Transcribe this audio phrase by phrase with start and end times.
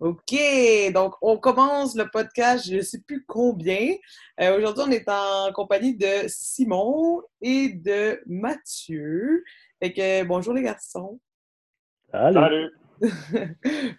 [0.00, 0.34] OK,
[0.94, 3.96] donc on commence le podcast, je ne sais plus combien.
[4.40, 9.44] Euh, aujourd'hui, on est en compagnie de Simon et de Mathieu.
[9.78, 11.20] Fait que bonjour les garçons.
[12.10, 12.70] Salut.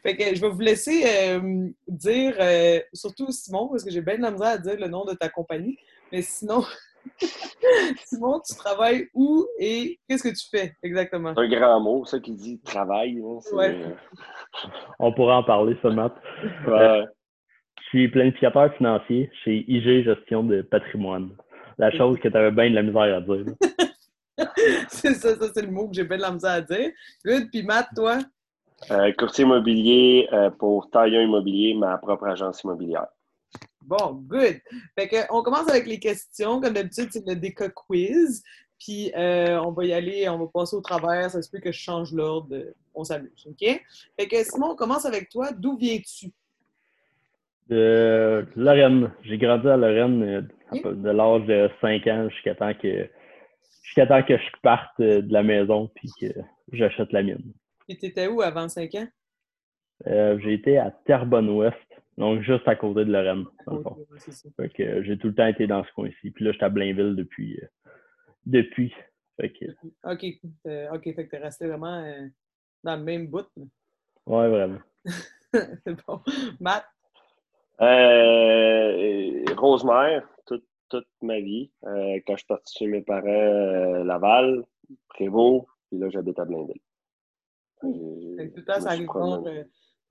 [0.01, 4.17] fait que je vais vous laisser euh, dire, euh, surtout Simon, parce que j'ai bien
[4.17, 5.77] de la misère à dire le nom de ta compagnie,
[6.11, 6.65] mais sinon,
[8.05, 11.33] Simon, tu travailles où et qu'est-ce que tu fais exactement?
[11.37, 13.19] Un grand mot, ça qui dit travail.
[13.19, 13.93] Euh,
[14.99, 16.13] On pourra en parler, ça, Matt.
[16.67, 17.05] Euh,
[17.81, 21.31] je suis planificateur financier chez IG Gestion de patrimoine.
[21.77, 23.45] La chose que tu avais bien de la misère à dire.
[24.89, 26.91] c'est ça, ça c'est le mot que j'ai bien de la misère à dire.
[27.25, 28.19] Good, puis Matt, toi?
[28.89, 33.07] Euh, courtier immobilier pour Taillon Immobilier, ma propre agence immobilière.
[33.81, 34.61] Bon, good.
[34.97, 36.61] Fait que, on commence avec les questions.
[36.61, 38.43] Comme d'habitude, c'est le déca quiz.
[38.83, 41.29] Puis euh, on va y aller, on va passer au travers.
[41.29, 42.55] Ça se peut que je change l'ordre.
[42.95, 43.81] On s'amuse, OK?
[44.19, 45.51] Fait que Simon, on commence avec toi.
[45.51, 46.31] D'où viens-tu?
[47.69, 49.11] De Lorraine.
[49.23, 53.07] J'ai grandi à Lorraine euh, de l'âge de 5 ans jusqu'à temps que
[53.83, 56.27] jusqu'à temps que je parte euh, de la maison puis que
[56.71, 57.53] j'achète la mienne.
[57.87, 59.07] Puis tu étais où avant 5 ans?
[60.03, 61.77] j'ai été à Terrebonne-Ouest,
[62.17, 64.05] donc, juste à côté de Lorraine, dans le fond.
[64.57, 66.31] Fait que euh, j'ai tout le temps été dans ce coin-ci.
[66.31, 67.57] Puis là, je suis à Blainville depuis.
[67.61, 67.67] Euh,
[68.45, 68.93] depuis.
[69.39, 69.65] Fait que...
[70.03, 70.25] OK.
[70.93, 71.15] OK.
[71.15, 72.27] Fait que t'es resté vraiment euh,
[72.83, 73.47] dans le même bout.
[74.25, 74.79] Ouais, vraiment.
[75.53, 76.21] C'est bon.
[76.59, 76.85] Matt?
[79.57, 81.71] Rosemère, toute, toute ma vie.
[81.81, 84.63] quand je suis parti chez mes parents, Laval,
[85.09, 86.81] Prévost, puis là, j'habite à Blainville.
[87.79, 89.19] Tout le temps, ça arrive tout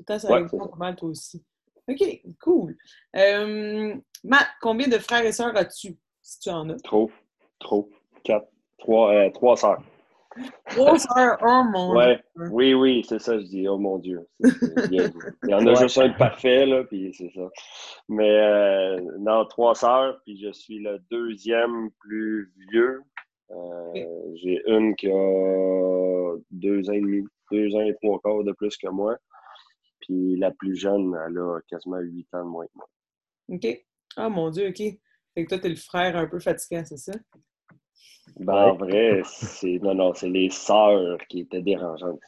[0.00, 1.44] le temps, ça arrive pas mal, toi aussi.
[1.90, 2.76] OK, cool.
[3.16, 6.80] Euh, Matt, combien de frères et sœurs as-tu, si tu en as?
[6.82, 7.10] Trop,
[7.58, 7.90] trop.
[8.22, 9.82] Quatre, trois, euh, trois sœurs.
[10.68, 12.20] Trois sœurs, oh mon ouais.
[12.36, 12.48] Dieu.
[12.52, 14.20] Oui, oui, c'est ça, je dis, oh mon Dieu.
[14.90, 15.10] il
[15.48, 17.48] y en a juste un de parfait, là, puis c'est ça.
[18.08, 23.02] Mais euh, non, trois sœurs, puis je suis le deuxième plus vieux.
[23.50, 28.52] Euh, j'ai une qui a deux ans et demi, deux ans et trois quarts de
[28.52, 29.16] plus que moi.
[30.10, 32.88] Puis la plus jeune, elle a quasiment 8 ans de moins que moi.
[33.50, 33.84] OK.
[34.16, 34.76] Ah, mon Dieu, OK.
[34.76, 37.12] Fait que toi, t'es le frère un peu fatiguant, c'est ça?
[38.40, 42.18] Ben, en vrai, c'est non, non, c'est les sœurs qui étaient dérangeantes.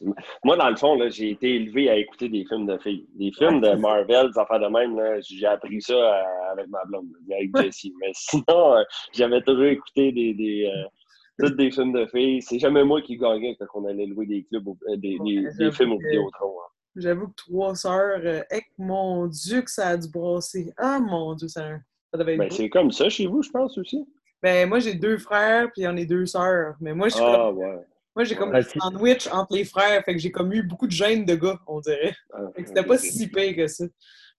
[0.44, 3.08] Moi, dans le fond, j'ai été élevé à écouter des films de filles.
[3.14, 7.08] Des films de Marvel, des affaires de même, j'ai appris ça euh, avec ma blonde,
[7.32, 7.92] avec Jessie.
[8.00, 8.82] Mais sinon, euh,
[9.12, 12.42] j'avais toujours écouté des, des euh, des films de filles.
[12.42, 14.64] C'est jamais moi qui gagnais quand on allait louer des clubs,
[14.98, 16.54] des, des, films au Vidéotron.
[16.60, 16.72] Hein.
[16.96, 18.42] J'avoue que trois sœurs, euh,
[18.78, 20.72] mon Dieu, que ça a dû brasser.
[20.76, 21.78] Ah, mon Dieu, ça,
[22.10, 22.38] ça devait être.
[22.38, 24.06] Ben, c'est comme ça chez vous, je pense aussi.
[24.42, 26.74] Ben, moi, j'ai deux frères, puis on est deux sœurs.
[26.80, 27.58] Mais moi, je suis ah, comme.
[27.58, 27.78] Ouais.
[28.14, 30.92] Moi, j'ai comme un sandwich entre les frères, fait que j'ai comme eu beaucoup de
[30.92, 32.14] gêne de gars, on dirait.
[32.34, 33.86] Ah, c'était pas si pire que ça.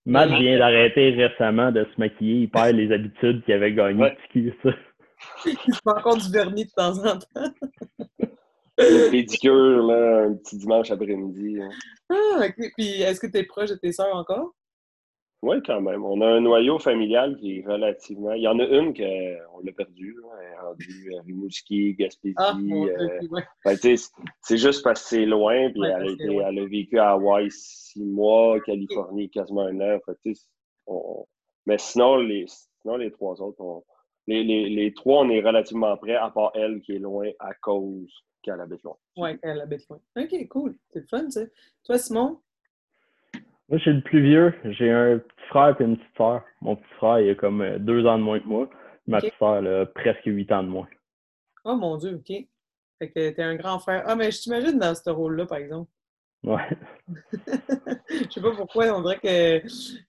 [0.06, 2.42] Matt vient d'arrêter récemment de se maquiller.
[2.42, 4.54] Il perd les habitudes qu'il avait gagnées ouais.
[4.62, 4.70] ça.
[5.46, 7.54] Il se fait encore du vernis de temps en temps.
[8.90, 11.62] Le pédicure, là, un petit dimanche après-midi.
[11.62, 11.70] Hein.
[12.10, 12.72] Ah, OK.
[12.78, 14.54] Puis, est-ce que tu es proche de tes sœurs encore?
[15.42, 16.06] Oui, quand même.
[16.06, 18.32] On a un noyau familial qui est relativement.
[18.32, 20.16] Il y en a une qu'on l'a perdue.
[20.40, 22.36] Elle est rendue à Rimouski, Gaspésie.
[22.38, 23.96] Ah, euh...
[24.42, 25.70] c'est juste parce que c'est loin.
[25.72, 30.00] Puis elle, a été, elle, a vécu à Hawaï six mois, Californie quasiment un an.
[30.88, 31.26] on...
[31.66, 32.46] Mais sinon les,
[32.82, 33.84] sinon, les trois autres,
[34.28, 37.54] les, les, les, trois, on est relativement près, à part elle qui est loin à
[37.56, 38.96] cause qu'elle habite loin.
[39.18, 40.00] Oui, qu'elle habite loin.
[40.18, 40.76] OK, cool.
[40.92, 41.42] C'est fun, ça.
[41.86, 42.40] Toi, Simon?
[43.70, 44.54] Moi, je suis le plus vieux.
[44.66, 46.44] J'ai un petit frère et une petite soeur.
[46.62, 48.70] Mon petit frère, il a comme euh, deux ans de moins que moi.
[49.08, 50.88] Ma petite soeur, elle a presque huit ans de moins.
[51.66, 52.36] Oh mon Dieu, OK.
[53.00, 54.04] Fait que t'es un grand frère.
[54.06, 55.90] Ah, mais je t'imagine dans ce rôle-là, par exemple.
[56.44, 56.78] Ouais.
[57.48, 59.68] je sais pas pourquoi, on dirait que.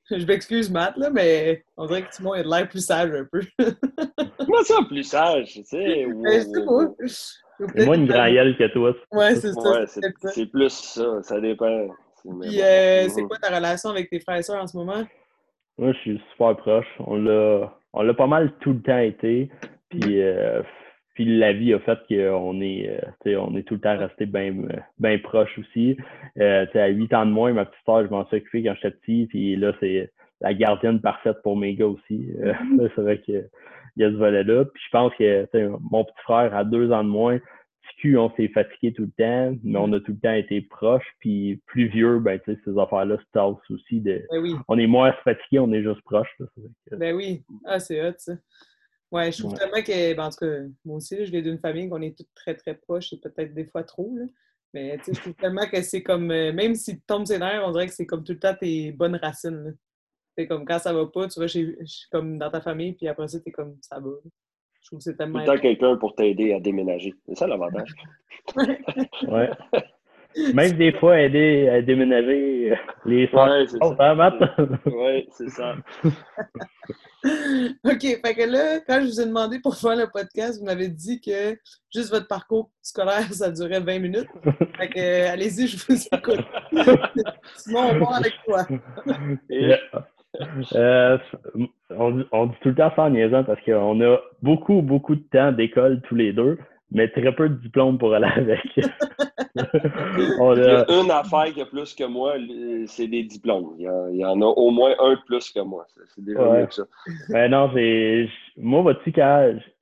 [0.11, 3.25] Je m'excuse, Matt, là, mais on dirait que Simon a de l'air plus sage un
[3.25, 3.41] peu.
[4.39, 5.53] Comment ça, plus sage?
[5.53, 6.07] Tu sais?
[6.07, 6.97] Wow.
[7.59, 8.95] C'est moins une graille que toi.
[9.13, 9.87] Ouais, c'est ça.
[9.87, 11.23] c'est plus ça.
[11.23, 11.89] Ça dépend.
[12.41, 15.05] Puis, euh, c'est quoi ta relation avec tes frères et sœurs en ce moment?
[15.79, 16.87] Moi, je suis super proche.
[17.01, 19.51] On l'a, on l'a pas mal tout le temps été.
[19.91, 20.63] Puis, euh,
[21.15, 24.55] puis la vie a fait qu'on est, euh, on est tout le temps resté bien
[24.99, 25.97] ben proche aussi.
[26.41, 28.97] Euh, à 8 ans de moins, ma petite soeur, je m'en suis occupé quand j'étais
[28.97, 29.27] petit.
[29.29, 30.11] Puis là, c'est
[30.41, 32.29] la gardienne parfaite pour mes gars aussi.
[32.95, 33.49] C'est vrai que
[33.97, 34.65] il y a ce volet-là.
[34.67, 35.49] Puis je pense que
[35.91, 37.39] mon petit frère a deux ans de moins.
[37.97, 41.07] Petit on s'est fatigué tout le temps, mais on a tout le temps été proches.
[41.21, 44.01] Puis plus vieux, ben, tu sais, ces affaires-là se tassent aussi.
[44.01, 44.23] De...
[44.31, 46.37] Ben on est moins fatigué, on est juste proches.
[46.91, 47.45] Ben oui.
[47.65, 48.33] Ah, c'est hot, ça.
[49.11, 51.89] Ouais, je trouve tellement que, ben, en tout cas, moi aussi, je viens d'une famille
[51.89, 54.13] qu'on est toutes très, très proches et peut-être des fois trop.
[54.17, 54.25] Là.
[54.73, 57.39] Mais tu sais, je trouve tellement que c'est comme, euh, même si tu tombes ses
[57.39, 59.77] nerfs, on dirait que c'est comme tout le temps tes bonnes racines.
[60.37, 61.77] C'est comme quand ça va pas, tu vas chez,
[62.11, 64.11] comme dans ta famille, puis après ça, t'es comme ça va.
[64.81, 65.45] Je trouve que c'est tellement.
[65.45, 67.15] Tout le temps quelqu'un pour t'aider à déménager.
[67.27, 67.95] C'est ça l'avantage.
[69.29, 69.51] ouais.
[70.53, 72.77] Même des fois, aider à déménager euh,
[73.07, 74.17] les Ouais, c'est ça.
[74.87, 75.77] Oui, c'est ça.
[77.85, 80.89] OK, fait que là, quand je vous ai demandé pour faire le podcast, vous m'avez
[80.89, 81.57] dit que
[81.95, 84.29] juste votre parcours scolaire, ça durait 20 minutes.
[84.77, 86.45] Fait que euh, allez-y, je vous écoute.
[87.57, 88.67] Sinon, on part avec toi.
[90.75, 91.17] Euh,
[91.91, 95.23] on, on, dit tout le temps ça en niaisant parce qu'on a beaucoup, beaucoup de
[95.31, 96.59] temps d'école tous les deux
[96.95, 98.61] mais très peu de diplômes pour aller avec.
[99.57, 99.63] Il
[100.59, 102.35] y a une affaire qui a plus que moi,
[102.87, 103.75] c'est des diplômes.
[103.79, 105.87] Il y, en a au moins un de plus que moi.
[106.15, 106.83] C'est déjà mieux que ça.
[107.29, 107.71] Ben non,
[108.57, 109.13] moi, vois-tu,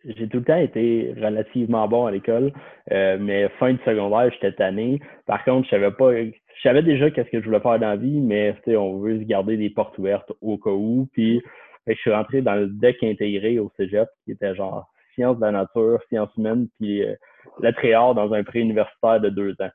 [0.05, 2.53] j'ai tout le temps été relativement bon à l'école,
[2.91, 5.01] euh, mais fin de secondaire, j'étais tanné.
[5.27, 6.13] Par contre, je savais pas.
[6.63, 9.25] Je savais déjà qu'est-ce que je voulais faire dans la vie, mais on veut se
[9.25, 11.09] garder des portes ouvertes au cas où.
[11.13, 11.43] Puis,
[11.89, 15.51] je suis rentré dans le deck intégré au cégep, qui était genre sciences de la
[15.51, 17.17] nature, sciences humaines, puis euh,
[17.61, 19.71] le tréhard dans un pré-universitaire de deux ans.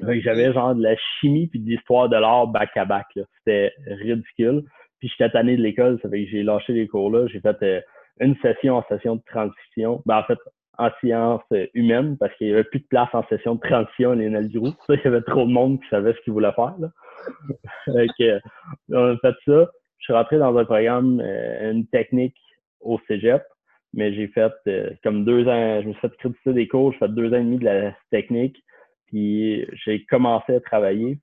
[0.00, 3.06] J'avais genre de la chimie puis de l'histoire de l'art back à back.
[3.38, 4.64] C'était ridicule.
[4.98, 7.26] Puis j'étais tanné de l'école, ça fait que j'ai lâché les cours-là.
[7.28, 7.80] J'ai fait euh,
[8.20, 10.02] une session en session de transition.
[10.04, 10.38] Ben, en fait,
[10.78, 11.42] en sciences
[11.74, 14.58] humaines, parce qu'il n'y avait plus de place en session de transition à l'Énal du
[14.58, 16.74] Il y avait trop de monde qui savait ce qu'il voulait faire.
[16.78, 16.88] Là.
[18.90, 19.70] on a fait ça.
[19.98, 22.36] Je suis rentré dans un programme, euh, une technique
[22.80, 23.42] au cégep
[23.94, 26.98] mais j'ai fait euh, comme deux ans, je me suis fait créditer des cours, j'ai
[26.98, 28.62] fait deux ans et demi de la technique,
[29.06, 31.18] puis j'ai commencé à travailler,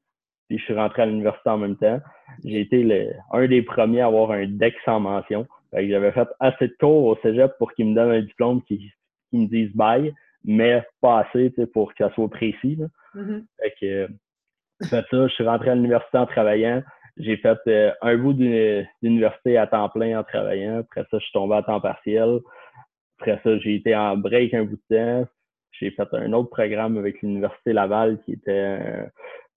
[0.47, 1.99] puis je suis rentré à l'université en même temps.
[2.45, 5.47] J'ai été le, un des premiers à avoir un DEC sans mention.
[5.73, 8.91] J'avais fait assez de cours au cégep pour qu'ils me donnent un diplôme qui,
[9.29, 12.75] qui me disent bye, mais pas assez pour que ça soit précis.
[12.75, 12.87] Là.
[13.15, 13.45] Mm-hmm.
[13.59, 14.07] Fait que,
[14.87, 16.83] fait ça, je suis rentré à l'université en travaillant.
[17.17, 20.79] J'ai fait euh, un bout d'université à temps plein en travaillant.
[20.79, 22.39] Après ça, je suis tombé à temps partiel.
[23.19, 25.27] Après ça, j'ai été en break un bout de temps.
[25.71, 28.79] J'ai fait un autre programme avec l'Université Laval qui était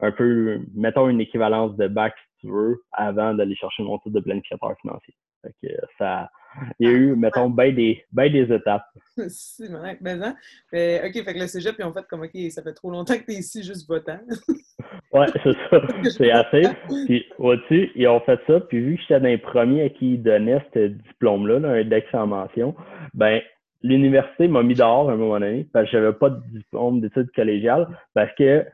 [0.00, 4.16] un, peu, mettons, une équivalence de bac, si tu veux, avant d'aller chercher mon titre
[4.16, 5.14] de planificateur financier.
[5.42, 6.30] Fait que ça,
[6.78, 8.86] il y a eu, mettons, bien des, des étapes.
[9.28, 9.64] si,
[10.00, 10.34] maintenant.
[10.72, 13.14] Mais, OK, fait que le cégep, ils ont fait comme, OK, ça fait trop longtemps
[13.14, 14.20] que tu es ici juste votant.
[15.12, 15.80] ouais, c'est ça.
[16.16, 16.62] C'est assez.
[17.06, 18.60] Puis, vois-tu, ils ont fait ça.
[18.60, 22.06] Puis, vu que j'étais dans les premiers à qui ils donnaient ce diplôme-là, un DEX
[22.14, 22.74] en mention,
[23.14, 23.40] ben,
[23.82, 27.32] l'université m'a mis dehors à un moment donné parce que j'avais pas de diplôme d'études
[27.34, 28.64] collégiales parce que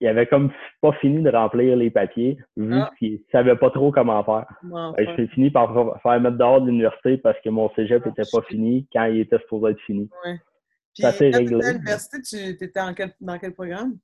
[0.00, 0.50] il avait comme
[0.80, 2.90] pas fini de remplir les papiers vu ah.
[2.98, 4.46] qu'il savait pas trop comment faire.
[4.98, 8.42] Je J'ai fini par faire mettre dehors de l'université parce que mon cégep était pas
[8.42, 10.08] fini quand il était supposé être fini.
[10.24, 10.38] Ouais.
[10.94, 11.64] Puis, ça s'est réglé.
[11.64, 13.96] À l'université, tu étais quel, dans quel programme?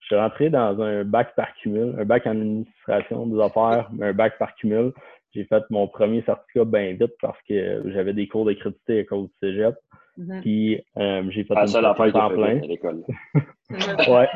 [0.00, 4.12] Je suis rentré dans un bac par cumul, un bac en administration des affaires, un
[4.12, 4.92] bac par cumul.
[5.34, 9.28] J'ai fait mon premier certificat bien vite parce que j'avais des cours d'écriture à cause
[9.28, 9.74] du cégep.
[10.18, 10.40] Mm-hmm.
[10.42, 12.58] Puis euh, j'ai fait une affaire en plein.
[12.58, 13.02] À l'école.
[13.70, 14.28] ouais.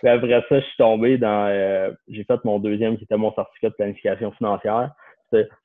[0.00, 1.46] Puis après ça, je suis tombé dans.
[1.48, 4.92] Euh, j'ai fait mon deuxième qui était mon certificat de planification financière.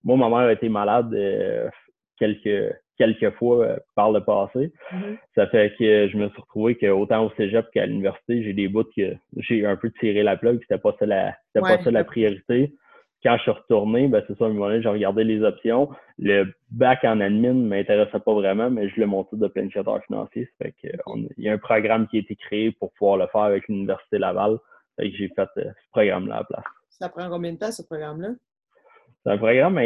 [0.03, 1.69] Moi, ma mère a été malade euh,
[2.17, 4.71] quelques, quelques fois par le passé.
[4.91, 5.17] Mm-hmm.
[5.35, 8.85] Ça fait que je me suis retrouvé qu'autant au cégep qu'à l'université, j'ai des bouts
[8.97, 10.59] que j'ai un peu tiré la plug.
[10.61, 12.73] C'était pas ça la, pas ça la priorité
[13.23, 15.89] quand je suis retourné, ben c'est ça, à un moment donné, j'ai regardé les options.
[16.17, 20.01] Le bac en admin ne m'intéressait pas vraiment, mais je voulais mon titre de planificateur
[20.05, 20.49] financier.
[20.61, 20.87] fait que,
[21.37, 24.19] il y a un programme qui a été créé pour pouvoir le faire avec l'Université
[24.19, 24.57] Laval.
[24.95, 26.65] Fait que j'ai fait euh, ce programme-là à la place.
[26.89, 28.29] Ça prend combien de temps, ce programme-là?
[29.23, 29.79] C'est un programme,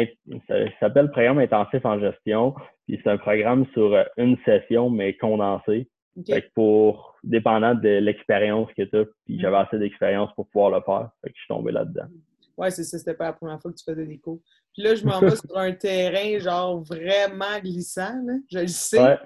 [0.46, 2.54] ça s'appelle Programme intensif en gestion.
[2.86, 5.88] Puis c'est un programme sur euh, une session, mais condensé.
[6.26, 9.66] Fait que pour, dépendant de l'expérience que tu as, puis j'avais mm.
[9.66, 11.10] assez d'expérience pour pouvoir le faire.
[11.22, 12.06] Fait que je suis tombé là-dedans.
[12.56, 14.40] Ouais, c'est ça, c'était pas la première fois que tu faisais des cours.
[14.72, 18.34] Puis là, je m'en vais sur un terrain, genre, vraiment glissant, là.
[18.50, 19.18] Je le sais.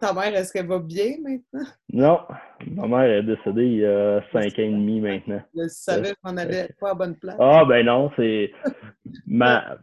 [0.00, 1.66] Ta mère, est-ce qu'elle va bien maintenant?
[1.90, 2.18] Non,
[2.66, 5.40] ma mère est décédée il y a cinq ans et demi maintenant.
[5.56, 7.36] Je savais qu'on allait pas à bonne place.
[7.38, 8.52] Ah, ben non, c'est.
[9.26, 9.76] Ma...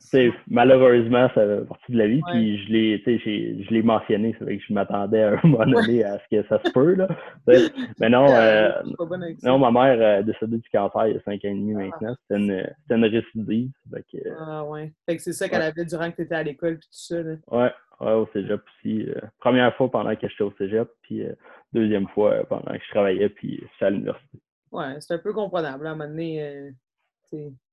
[0.49, 2.21] malheureusement, ça fait partie de la vie.
[2.31, 6.03] Puis je l'ai, je l'ai mentionné, c'est vrai que je m'attendais à un moment donné
[6.03, 6.93] à ce que ça se peut.
[6.93, 7.07] Là.
[7.99, 8.71] Mais non, euh,
[9.43, 11.79] non, ma mère est décédée du cancer il y a cinq ans et demi ah.
[11.79, 12.15] maintenant.
[12.21, 13.71] C'était une, une récidive.
[14.39, 14.91] Ah, ouais.
[15.05, 17.21] Fait que c'est ça qu'elle avait durant que tu étais à l'école puis tout ça.
[17.21, 17.35] Là.
[17.51, 17.71] Ouais.
[17.99, 19.03] Ouais, au cégep aussi.
[19.03, 21.33] Euh, première fois pendant que j'étais au cégep, puis euh,
[21.73, 24.39] deuxième fois euh, pendant que je travaillais, puis j'étais à l'université.
[24.71, 25.87] Ouais, c'est un peu comprenable.
[25.87, 26.73] À un moment donné,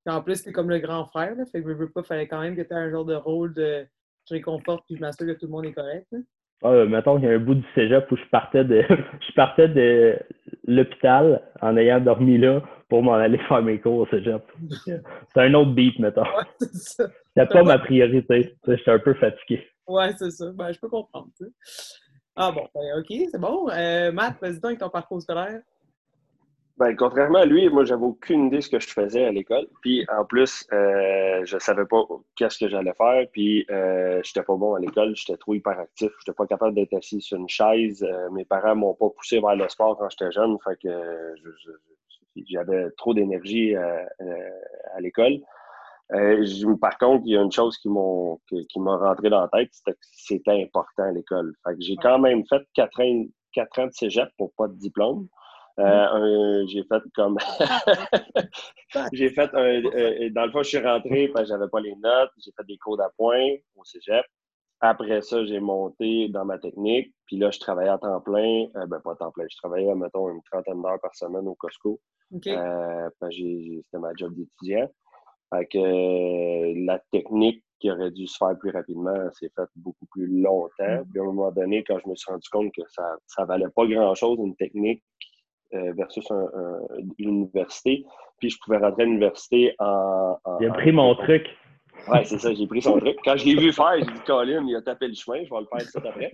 [0.07, 2.41] en plus, c'est comme le grand frère, là, fait que je veux pas, fallait quand
[2.41, 3.87] même que tu aies un genre de rôle de
[4.29, 6.07] je réconforte puis je m'assure que tout le monde est correct.
[6.63, 9.69] Ah, mettons qu'il y a un bout du cégep où je partais de je partais
[9.69, 10.17] de
[10.67, 14.43] l'hôpital en ayant dormi là pour m'en aller faire mes cours au cégep.
[14.87, 15.01] C'est
[15.37, 16.23] un autre beat, mettons.
[16.23, 17.09] Ouais, c'est ça.
[17.37, 18.55] C'était pas ma priorité.
[18.67, 19.67] J'étais un peu fatigué.
[19.89, 20.53] Ouais, c'est ça.
[20.53, 21.29] Ben, je peux comprendre.
[22.37, 23.69] Ah bon, ben, OK, c'est bon.
[23.71, 25.63] Euh, Matt, vas-y donc avec ton parcours scolaire.
[26.79, 29.67] Ben, contrairement à lui, moi, j'avais aucune idée de ce que je faisais à l'école.
[29.83, 32.03] Puis, en plus, euh, je savais pas
[32.35, 33.27] qu'est-ce que j'allais faire.
[33.31, 35.15] Puis, euh, j'étais pas bon à l'école.
[35.15, 36.11] J'étais trop hyperactif.
[36.21, 38.03] J'étais pas capable d'être assis sur une chaise.
[38.03, 40.57] Euh, mes parents m'ont pas poussé vers le sport quand j'étais jeune.
[40.65, 41.35] Fait que
[42.49, 44.05] j'avais trop d'énergie euh,
[44.97, 45.41] à l'école.
[46.81, 49.69] par contre, il y a une chose qui m'a qui m'a rentré dans la tête,
[49.73, 51.53] c'était que c'était important à l'école.
[51.67, 54.75] Fait que j'ai quand même fait quatre ans, quatre ans de cégep pour pas de
[54.75, 55.29] diplôme.
[55.79, 57.39] Euh, j'ai fait comme.
[59.13, 59.83] j'ai fait un.
[59.85, 62.31] Euh, dans le fond, je suis rentré parce que j'avais pas les notes.
[62.39, 64.25] J'ai fait des cours d'appoint au cégep.
[64.81, 67.15] Après ça, j'ai monté dans ma technique.
[67.27, 68.67] Puis là, je travaillais à temps plein.
[68.77, 69.47] Euh, ben, pas à temps plein.
[69.49, 72.01] Je travaillais, mettons, une trentaine d'heures par semaine au Costco.
[72.33, 74.91] C'était ma job d'étudiant.
[75.55, 80.27] Fait que la technique qui aurait dû se faire plus rapidement s'est faite beaucoup plus
[80.41, 80.71] longtemps.
[80.79, 81.05] Mm.
[81.11, 83.69] Puis à un moment donné, quand je me suis rendu compte que ça ne valait
[83.75, 85.03] pas grand-chose, une technique
[85.75, 86.27] euh, versus
[87.19, 88.05] l'université.
[88.39, 91.47] Puis je pouvais rentrer à l'université en, Il a pris mon truc.
[92.09, 93.17] Oui, c'est ça, j'ai pris son truc.
[93.25, 95.61] Quand je l'ai vu faire, j'ai dit Colin, il a tapé le chemin, je vais
[95.61, 96.33] le faire tout après.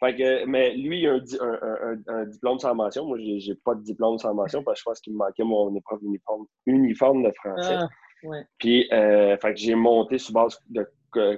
[0.00, 3.06] Fait que, mais lui, il a un, un, diplôme sans mention.
[3.06, 5.74] Moi, j'ai pas de diplôme sans mention parce que je pense qu'il me manquait mon
[5.74, 7.78] épreuve uniforme, uniforme de français.
[7.78, 10.86] Ah, Puis, euh, fait que j'ai monté sur base de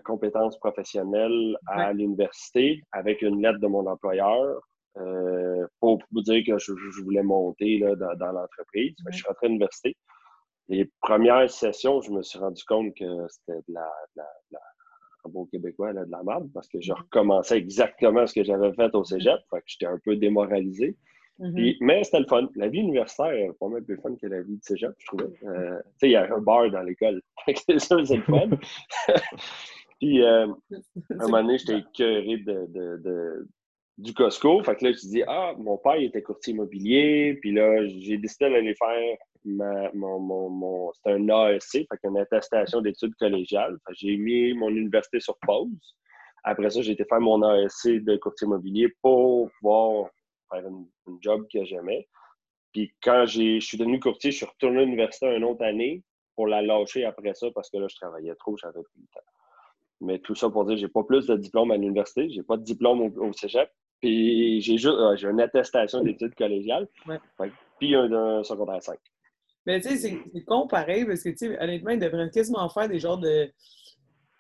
[0.05, 4.61] compétences professionnelles à l'université avec une lettre de mon employeur
[4.97, 8.95] euh, pour vous dire que je, voulais monter là, dans, l'entreprise.
[9.11, 9.97] Je suis rentré à l'université.
[10.69, 13.91] Les premières sessions, je me suis rendu compte que c'était de la,
[15.25, 18.95] un bon québécois, de la merde, parce que je recommençais exactement ce que j'avais fait
[18.95, 19.39] au cégep.
[19.51, 20.97] Fait que j'étais un peu démoralisé.
[21.41, 21.77] Mm-hmm.
[21.83, 22.49] mais c'était le fun.
[22.57, 25.31] La vie universitaire est pas mal plus fun que la vie de cégep, je trouvais.
[25.45, 27.23] Euh, tu sais, il y a un bar dans l'école.
[27.47, 28.49] c'est ça, c'est le fun.
[30.01, 33.49] Puis, euh, à un moment donné, j'étais écœuré de,
[33.99, 34.63] du Costco.
[34.63, 37.37] Fait que là, je dis, ah, mon père était courtier immobilier.
[37.41, 42.81] Puis là, j'ai décidé d'aller faire mon, mon, mon c'était un ASC, fait une attestation
[42.81, 43.77] d'études collégiales.
[43.93, 45.97] J'ai mis mon université sur pause.
[46.45, 50.09] Après ça, j'ai été faire mon ASC de courtier immobilier pour pouvoir
[50.51, 50.87] faire une,
[51.21, 52.09] job que j'aimais.
[52.73, 56.03] Puis quand je suis devenu courtier, je suis retourné à l'université une autre année
[56.37, 59.27] pour la lâcher après ça parce que là, je travaillais trop, j'avais plus le temps.
[60.01, 62.63] Mais tout ça pour dire, j'ai pas plus de diplôme à l'université, j'ai pas de
[62.63, 63.69] diplôme au, au cégep,
[64.01, 66.89] puis j'ai juste euh, j'ai une attestation d'études collégiales.
[67.79, 68.99] puis un, secondaire 5.
[69.67, 72.89] Mais tu sais, c'est con pareil, parce que tu sais, honnêtement, ils devraient quasiment faire
[72.89, 73.51] des genres de.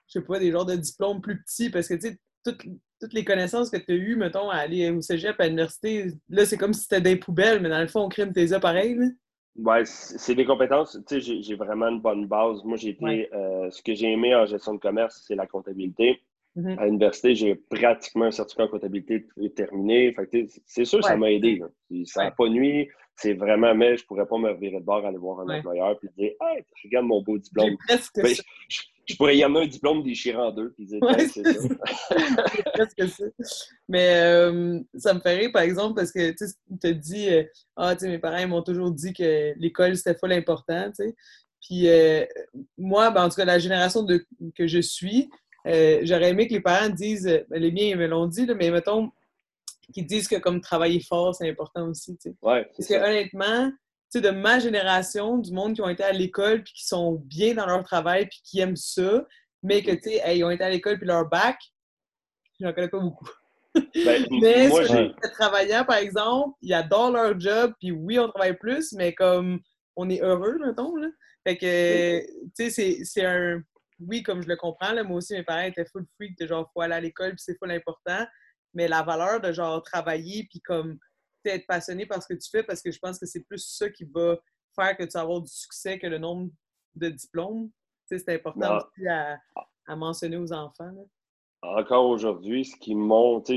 [0.06, 2.62] Je sais pas, des genres de diplômes plus petits, parce que tu sais, toutes,
[2.98, 6.46] toutes les connaissances que tu as eues, mettons, à aller au cégep, à l'université, là,
[6.46, 9.06] c'est comme si c'était des poubelles, mais dans le fond, on crime tes pareil, là.
[9.58, 10.98] Ouais, c'est des compétences.
[11.08, 12.62] Tu sais, j'ai vraiment une bonne base.
[12.62, 13.28] Moi, j'ai été.
[13.34, 16.22] Euh, ce que j'ai aimé en gestion de commerce, c'est la comptabilité.
[16.58, 16.78] Mm-hmm.
[16.78, 20.14] À l'université, j'ai pratiquement un certificat en comptabilité terminé.
[20.66, 21.62] c'est sûr que ça m'a aidé.
[22.04, 22.88] Ça n'a pas nuit.
[23.14, 25.98] C'est vraiment, mais je ne pourrais pas me virer de bord, aller voir un employeur
[26.02, 27.76] et dire Hey, regarde mon beau diplôme.
[27.88, 28.34] Ben,
[29.08, 31.68] je, pourrais y amener un diplôme déchirant en deux puis dire c'est ça.
[32.74, 33.24] presque ça.
[33.88, 37.42] Mais euh, ça me fait rire, par exemple, parce que tu te dis euh,
[37.76, 40.90] Ah, tu sais, mes parents m'ont toujours dit que l'école, c'était full important.
[41.60, 42.24] Puis euh,
[42.76, 44.24] moi, ben, en tout cas, la génération de,
[44.54, 45.28] que je suis,
[45.68, 48.70] euh, j'aurais aimé que les parents disent, ben, les miens ils me l'ont dit, mais
[48.70, 49.10] mettons,
[49.92, 52.18] qu'ils disent que comme travailler fort, c'est important aussi.
[52.42, 53.70] Parce que honnêtement,
[54.14, 57.66] de ma génération, du monde qui ont été à l'école puis qui sont bien dans
[57.66, 59.26] leur travail puis qui aiment ça,
[59.62, 61.58] mais que, tu sais, ils ont été à l'école puis leur bac,
[62.60, 63.28] j'en connais pas beaucoup.
[63.74, 68.56] Ben, mais moi, les travailleurs, par exemple, ils adorent leur job, puis oui, on travaille
[68.56, 69.60] plus, mais comme
[69.96, 70.96] on est heureux, mettons.
[70.96, 71.08] Là.
[71.46, 72.20] Fait que,
[72.56, 73.62] tu sais, c'est un
[74.00, 76.70] oui, comme je le comprends, là, moi aussi, mes parents étaient full freak de genre,
[76.72, 78.26] faut aller à l'école, puis c'est full important.
[78.74, 80.98] Mais la valeur de genre travailler, puis comme
[81.48, 83.88] être passionné par ce que tu fais, parce que je pense que c'est plus ça
[83.90, 84.36] qui va
[84.74, 86.50] faire que tu vas avoir du succès que le nombre
[86.94, 87.70] de diplômes.
[88.06, 89.38] C'est important aussi à,
[89.96, 90.92] mentionner aux enfants.
[91.62, 93.50] Encore aujourd'hui, ce qui monte,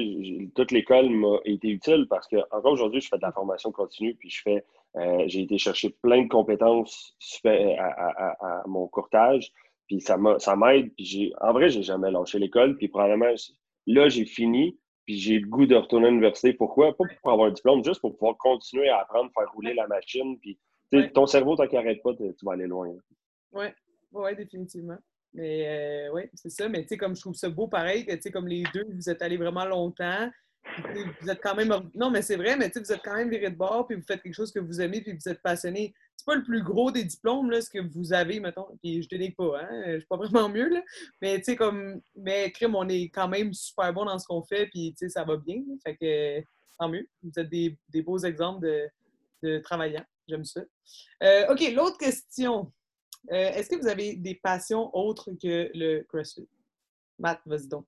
[0.56, 4.16] toute l'école m'a été utile parce que encore aujourd'hui, je fais de la formation continue,
[4.16, 9.54] puis je fais, euh, j'ai été chercher plein de compétences à, à mon courtage.
[9.88, 10.94] Puis ça m'aide.
[10.96, 12.78] Puis en vrai, j'ai jamais lâché l'école.
[12.78, 13.34] Puis probablement,
[13.88, 14.78] là, j'ai fini.
[15.06, 16.54] Puis j'ai le goût de retourner à l'université.
[16.54, 16.96] Pourquoi?
[16.96, 20.40] Pas pour avoir un diplôme, juste pour pouvoir continuer à apprendre, faire rouler la machine.
[20.40, 20.60] Puis
[21.14, 22.94] ton cerveau, tant qu'il n'arrête pas, tu vas aller loin.
[23.52, 23.66] Oui,
[24.12, 24.98] ouais, définitivement.
[25.34, 26.70] Mais oui, c'est ça.
[26.70, 28.86] Mais tu sais, comme je trouve ça beau pareil, que tu sais, comme les deux,
[28.94, 30.30] vous êtes allés vraiment longtemps.
[31.22, 31.74] Vous êtes quand même.
[31.96, 34.22] Non, mais c'est vrai, mais vous êtes quand même viré de bord, puis vous faites
[34.22, 35.94] quelque chose que vous aimez, puis vous êtes passionné.
[36.16, 38.68] C'est pas le plus gros des diplômes, là, ce que vous avez, mettons.
[38.82, 39.84] Puis je dis pas, hein.
[39.88, 40.82] Je suis pas vraiment mieux, là.
[41.22, 42.02] Mais tu sais, comme.
[42.16, 45.10] Mais crime, on est quand même super bon dans ce qu'on fait, puis tu sais,
[45.10, 45.62] ça va bien.
[45.84, 46.46] Fait que
[46.82, 47.08] tant mieux.
[47.22, 48.88] Vous êtes des, beaux exemples de,
[49.44, 50.06] de travaillants.
[50.28, 50.62] J'aime ça.
[51.24, 52.72] Euh, OK, l'autre question.
[53.32, 56.48] Euh, est-ce que vous avez des passions autres que le CrossFit?
[57.20, 57.86] Matt, vas-y donc.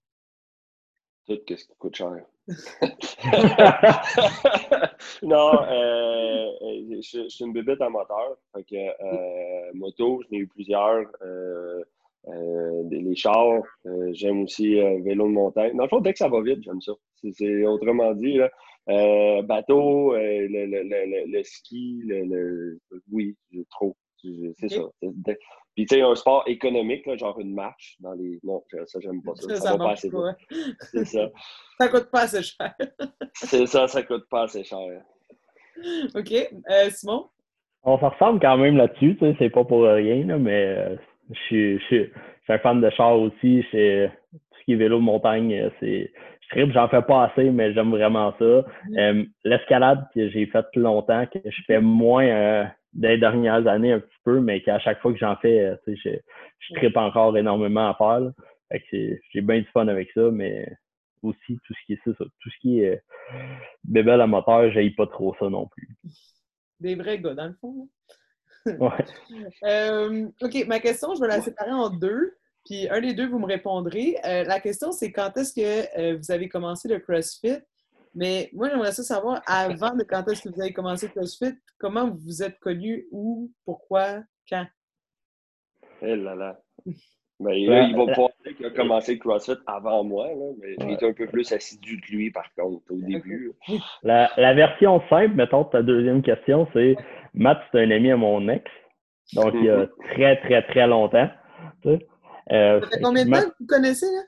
[1.26, 2.26] Tout ce qui coûte cher?
[5.24, 6.52] non, euh,
[7.02, 8.36] je, suis une bébête amateur.
[8.54, 11.06] Fait que, euh, moto, j'en ai eu plusieurs.
[11.22, 11.82] Euh,
[12.90, 13.64] les chars,
[14.12, 15.76] j'aime aussi vélo de montagne.
[15.76, 16.94] Dans le fond, dès que ça va vite, j'aime ça.
[17.32, 18.50] C'est autrement dit, là,
[19.44, 22.80] bateau, le, le, le, le, ski, le,
[23.12, 23.36] oui,
[23.70, 23.96] trop.
[24.60, 24.82] C'est ça.
[25.76, 28.40] Puis, tu sais, un sport économique, là, genre une marche dans les.
[28.44, 29.56] Non, ça, j'aime pas ça.
[29.56, 30.36] Ça, ça, va pas assez pas,
[30.80, 31.30] C'est ça.
[31.80, 32.74] ça coûte pas assez cher.
[33.34, 35.02] c'est ça, ça coûte pas assez cher.
[36.16, 36.32] OK.
[36.32, 37.28] Euh, Simon?
[37.84, 40.96] On se ressemble quand même là-dessus, tu sais, c'est pas pour rien, là, mais euh,
[41.32, 42.12] je, suis, je, suis,
[42.48, 43.66] un fan de char aussi.
[43.72, 46.12] C'est tout ce qui est vélo de montagne, euh, c'est.
[46.56, 48.46] Je j'en fais pas assez, mais j'aime vraiment ça.
[48.46, 49.28] Mm-hmm.
[49.44, 54.40] L'escalade que j'ai faite longtemps, que je fais moins des dernières années un petit peu,
[54.40, 56.10] mais qu'à chaque fois que j'en fais, euh, je,
[56.60, 58.32] je tripe encore énormément à faire.
[58.92, 60.72] j'ai bien du fun avec ça, mais
[61.22, 63.38] aussi tout ce qui est ça, tout ce qui est euh,
[63.84, 65.90] bébé à moteur, j'aille pas trop ça non plus.
[66.80, 67.90] Des vrais gars, dans le fond.
[68.66, 69.06] ouais.
[69.64, 72.36] Euh, OK, ma question, je vais la séparer en deux.
[72.66, 74.16] Puis un des deux, vous me répondrez.
[74.24, 77.60] la question, c'est quand est-ce que vous avez commencé le CrossFit?
[78.16, 82.10] Mais moi, j'aimerais ça savoir, avant de quand est-ce que vous avez commencé CrossFit, comment
[82.10, 84.66] vous vous êtes connu, où, pourquoi, quand?
[86.02, 86.60] Eh là là.
[87.40, 90.94] Ben, là, il va pas dire qu'il a commencé CrossFit avant moi, là, mais j'ai
[90.94, 93.52] été un peu plus assidu de lui, par contre, au début.
[94.04, 96.96] La, la, version simple, mettons, ta deuxième question, c'est
[97.34, 98.64] Matt, c'est un ami à mon ex,
[99.34, 99.90] donc il y a mhm.
[100.14, 101.30] très, très, très longtemps.
[101.86, 104.22] Euh, ça fait combien de temps que vous connaissez, là?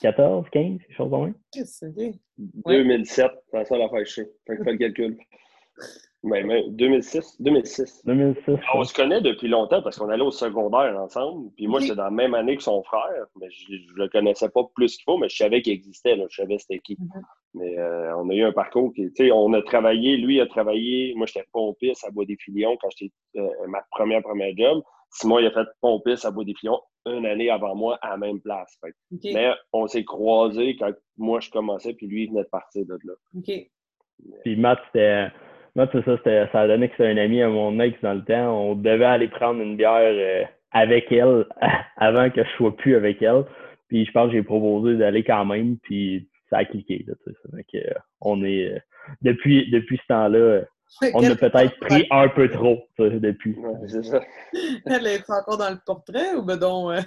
[0.00, 1.86] 14, 15, quelque chose comme ça?
[2.66, 4.26] 2007, c'est ça l'affaire chez.
[4.46, 5.18] Fait que fais le calcul.
[6.24, 8.02] Ben, 2006, 2006.
[8.06, 8.56] 2006.
[8.74, 11.50] On se connaît depuis longtemps parce qu'on allait au secondaire ensemble.
[11.54, 13.26] Puis moi, j'étais dans la même année que son frère.
[13.38, 16.16] Mais je ne le connaissais pas plus qu'il faut, mais je savais qu'il existait.
[16.16, 16.24] Là.
[16.30, 16.94] Je savais c'était qui.
[16.94, 17.22] Mm-hmm.
[17.54, 20.46] Mais euh, on a eu un parcours qui, tu sais, on a travaillé, lui a
[20.46, 21.12] travaillé.
[21.14, 24.82] Moi, j'étais pompiste à Bois des Filions quand j'étais euh, ma première, première job.
[25.14, 28.16] Simon, il a fait pompiste à Bois des Filions une année avant moi à la
[28.16, 28.78] même place.
[29.22, 32.98] Mais on s'est croisés quand moi je commençais, puis lui, il venait de partir de
[33.04, 33.12] là.
[34.44, 35.28] Puis Matt, c'était.
[35.76, 38.24] Matt, c'est ça, ça a donné que c'était un ami à mon ex dans le
[38.24, 38.70] temps.
[38.70, 41.46] On devait aller prendre une bière euh, avec elle
[41.96, 43.44] avant que je sois plus avec elle.
[43.88, 47.04] Puis je pense que j'ai proposé d'aller quand même, puis ça a cliqué.
[47.06, 47.14] Là,
[47.70, 48.78] que, euh, on est, euh,
[49.22, 50.62] depuis, depuis ce temps-là,
[51.14, 53.56] on a peut-être pris un peu trop depuis.
[53.86, 54.20] c'est ça.
[54.86, 56.92] Elle est encore dans le portrait ou ben donc.
[56.92, 57.00] Euh?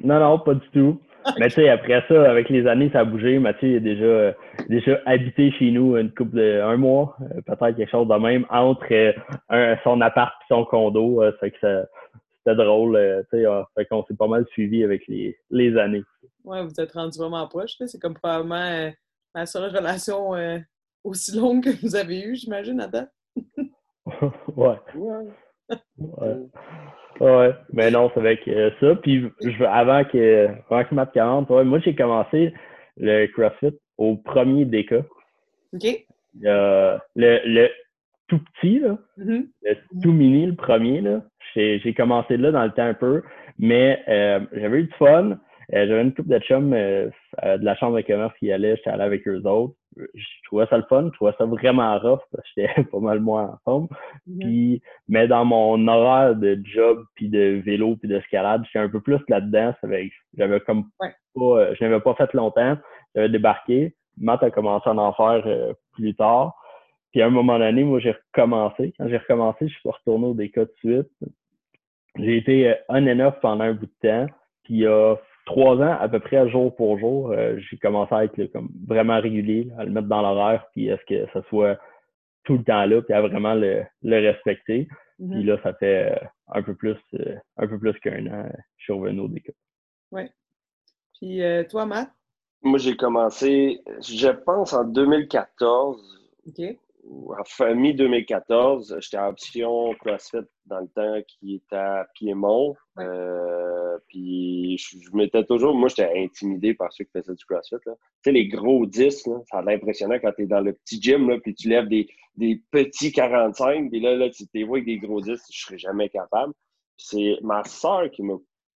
[0.00, 1.00] Non, non, pas du tout.
[1.38, 3.38] Mais tu sais, après ça, avec les années, ça a bougé.
[3.38, 4.32] Mathieu est déjà, euh,
[4.68, 8.46] déjà habité chez nous une couple de un mois, euh, peut-être quelque chose de même,
[8.50, 9.14] entre
[9.84, 11.22] son appart et son condo.
[11.40, 13.24] c'est que c'était drôle.
[13.30, 13.44] tu sais,
[13.76, 16.04] fait qu'on s'est pas mal suivi avec les, les années.
[16.44, 17.72] Ouais, vous êtes rendu vraiment proche.
[17.84, 18.90] C'est comme probablement
[19.34, 20.30] la seule relation
[21.04, 23.12] aussi longue que vous avez eue, j'imagine, à date.
[24.56, 24.76] ouais.
[25.98, 26.36] ouais.
[27.20, 27.50] Ouais.
[27.72, 28.94] Mais non, c'est avec euh, ça.
[28.96, 32.52] Puis je, avant que, avant que Matt 40, moi j'ai commencé
[32.96, 34.94] le CrossFit au premier DK.
[35.74, 36.06] OK.
[36.40, 37.68] le, le
[38.28, 39.46] tout petit, là, mm-hmm.
[39.62, 41.22] le tout mini, le premier, là.
[41.54, 43.22] J'ai commencé là dans le temps un peu,
[43.58, 45.30] mais euh, j'avais eu du fun.
[45.30, 47.10] Euh, j'avais une couple de chums de
[47.42, 49.74] la chambre de commerce qui allait, j'étais allé avec eux autres
[50.14, 53.20] je trouvais ça le fun, je trouvais ça vraiment rough parce que j'étais pas mal
[53.20, 53.88] moins en forme.
[54.38, 59.00] Puis, mais dans mon horaire de job, puis de vélo, puis d'escalade, j'étais un peu
[59.00, 59.74] plus là-dedans.
[60.36, 62.76] J'avais comme pas, euh, je n'avais pas fait longtemps.
[63.14, 63.94] J'avais débarqué.
[64.18, 66.54] Matt a commencé à en faire euh, plus tard.
[67.12, 68.92] Puis à un moment donné, moi, j'ai recommencé.
[68.98, 71.30] Quand j'ai recommencé, je suis retourné au DK de suite.
[72.16, 74.26] J'ai été euh, on and off pendant un bout de temps.
[74.64, 75.16] Puis il y a
[75.48, 79.18] trois ans, à peu près jour pour jour, euh, j'ai commencé à être comme vraiment
[79.18, 81.78] régulier, à le mettre dans l'horaire, puis est-ce que ça soit
[82.44, 84.88] tout le temps là, puis à vraiment le, respecter.
[85.18, 85.30] Mm-hmm.
[85.30, 88.84] Puis là, ça fait euh, un peu plus euh, un peu plus qu'un an, je
[88.84, 89.30] suis revenu au.
[90.12, 90.22] Oui.
[91.18, 92.10] Puis toi, Matt?
[92.62, 96.18] Moi, j'ai commencé, je pense, en 2014.
[96.46, 96.76] OK.
[97.10, 102.74] En fin mi-2014, j'étais en option CrossFit dans le temps qui était à Piémont.
[102.98, 103.67] Euh,
[104.78, 107.76] je, m'étais toujours, moi, j'étais intimidé par ceux qui faisaient du CrossFit.
[107.84, 107.90] Tu
[108.24, 111.28] sais, les gros 10, ça a l'air impressionnant quand tu es dans le petit gym,
[111.28, 114.86] là, puis tu lèves des, des petits 45, puis là, là tu t'es vois avec
[114.86, 116.52] des gros 10, je serais jamais capable.
[116.96, 118.34] C'est ma soeur qui m'a.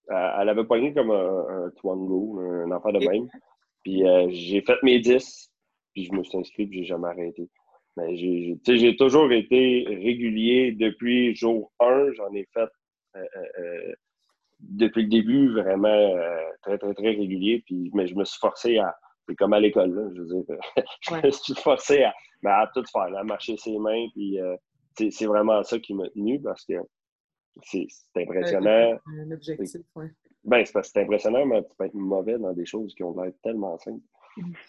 [0.09, 3.29] Elle avait pogné comme un, un Twango, un enfant de même.
[3.83, 5.51] Puis euh, j'ai fait mes 10,
[5.93, 7.49] puis je me suis inscrit, puis j'ai jamais arrêté.
[7.97, 12.13] Mais j'ai toujours été régulier depuis jour 1.
[12.15, 12.69] J'en ai fait
[13.17, 13.25] euh,
[13.59, 13.95] euh,
[14.63, 16.15] depuis le début vraiment
[16.63, 17.63] très, très, très régulier.
[17.67, 18.97] Puis, mais je me suis forcé à.
[19.29, 20.57] C'est comme à l'école, je veux dire.
[21.03, 24.07] je me suis forcé à, ben, à, tout faire, à marcher ses mains.
[24.15, 24.39] Puis
[25.11, 26.75] c'est vraiment ça qui m'a tenu parce que
[27.63, 28.99] c'est impressionnant.
[29.07, 30.07] Un objectif, oui.
[30.45, 33.05] Ben, c'est parce que c'est impressionnant, mais tu peux être mauvais dans des choses qui
[33.05, 34.03] ont l'air tellement simples.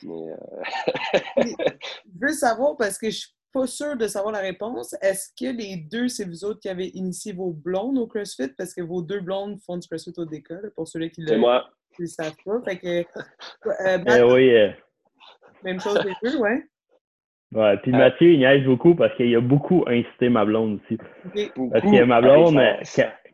[0.03, 1.43] Mais, euh...
[1.43, 5.55] je veux savoir, parce que je suis pas sûre de savoir la réponse, est-ce que
[5.55, 8.49] les deux, c'est vous autres qui avez initié vos blondes au CrossFit?
[8.57, 11.69] Parce que vos deux blondes font du CrossFit au décolle, pour ceux qui le, moi.
[11.99, 12.61] le savent pas.
[12.65, 14.71] Fait que, euh, eh oui, euh.
[15.63, 16.63] Même chose les deux, ouais.
[17.53, 20.97] Ouais, puis Mathieu, il niaise beaucoup parce qu'il a beaucoup incité ma blonde aussi.
[21.71, 22.59] Parce que ma blonde,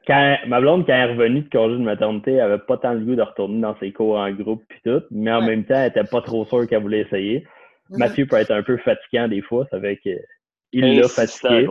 [0.05, 2.93] quand, ma blonde, quand elle est revenue de congé de maternité, elle avait pas tant
[2.93, 5.75] le goût de retourner dans ses cours en groupe puis tout, mais en même temps,
[5.75, 7.47] elle était pas trop sûre qu'elle voulait essayer.
[7.89, 10.09] Mathieu peut être un peu fatigant des fois, ça fait que
[10.71, 11.67] il l'a fatigué.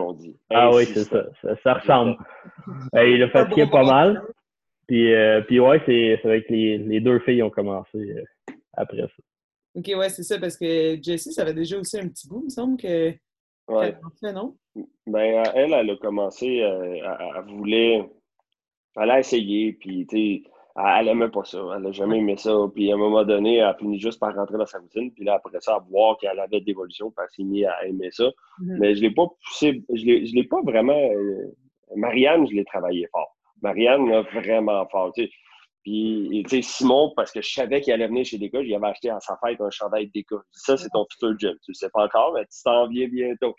[0.49, 1.25] Ah oui, c'est ça,
[1.63, 2.17] ça, ressemble.
[2.93, 4.21] il l'a fatigué pas mal.
[4.87, 8.23] Puis, euh, puis ouais, c'est vrai que les, les, deux filles ont commencé euh,
[8.73, 9.23] après ça.
[9.75, 12.45] OK, ouais, c'est ça, parce que Jessie, ça avait déjà aussi un petit bout, il
[12.45, 13.13] me semble que.
[13.67, 13.95] Ouais.
[14.33, 14.57] non?
[15.05, 18.03] Ben, elle, elle a commencé, euh, elle, voulait
[18.95, 20.43] elle a essayé, puis tu
[20.75, 21.59] elle n'aimait pas ça.
[21.75, 22.51] Elle n'a jamais aimé ça.
[22.73, 25.11] Puis à un moment donné, elle a fini juste par rentrer dans sa routine.
[25.11, 28.09] Puis là, après ça, à voir qu'elle avait d'évolution, puis elle s'est mise à aimer
[28.11, 28.25] ça.
[28.25, 28.77] Mm-hmm.
[28.79, 30.93] Mais je ne l'ai pas poussé, je l'ai pas vraiment.
[30.93, 31.55] Euh,
[31.95, 33.35] Marianne, je l'ai travaillé fort.
[33.61, 35.11] Marianne a vraiment fort.
[35.83, 38.87] Puis, tu sais, Simon, parce que je savais qu'il allait venir chez Déca, j'y avais
[38.87, 40.35] acheté à sa fête un chandail Déca.
[40.51, 41.55] Ça, c'est ton futur gym.
[41.65, 43.55] Tu sais pas encore, mais tu t'en viens bientôt.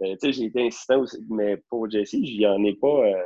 [0.00, 1.18] Tu sais, j'ai été insistant aussi.
[1.30, 3.06] Mais pour Jessie, j'y en ai pas.
[3.06, 3.22] Euh,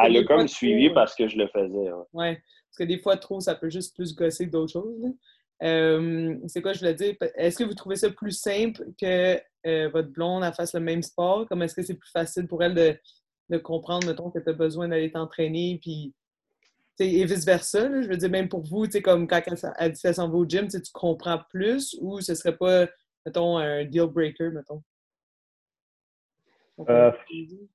[0.00, 1.90] elle, a comme suivi parce que je le faisais.
[2.12, 5.12] Oui, parce que des fois, trop, ça peut juste plus gosser que d'autres choses.
[5.62, 7.14] Euh, c'est quoi je voulais dire?
[7.36, 11.46] Est-ce que vous trouvez ça plus simple que euh, votre blonde fasse le même sport?
[11.48, 12.98] Comme est-ce que c'est plus facile pour elle de,
[13.48, 16.14] de comprendre, mettons, que tu as besoin d'aller t'entraîner, puis
[16.98, 18.02] et vice-versa?
[18.02, 19.42] Je veux dire, même pour vous, comme quand
[19.78, 22.86] elle, dit qu'elle s'en va au gym, tu comprends plus ou ce serait pas,
[23.24, 24.82] mettons, un deal breaker, mettons?
[26.88, 27.10] Euh,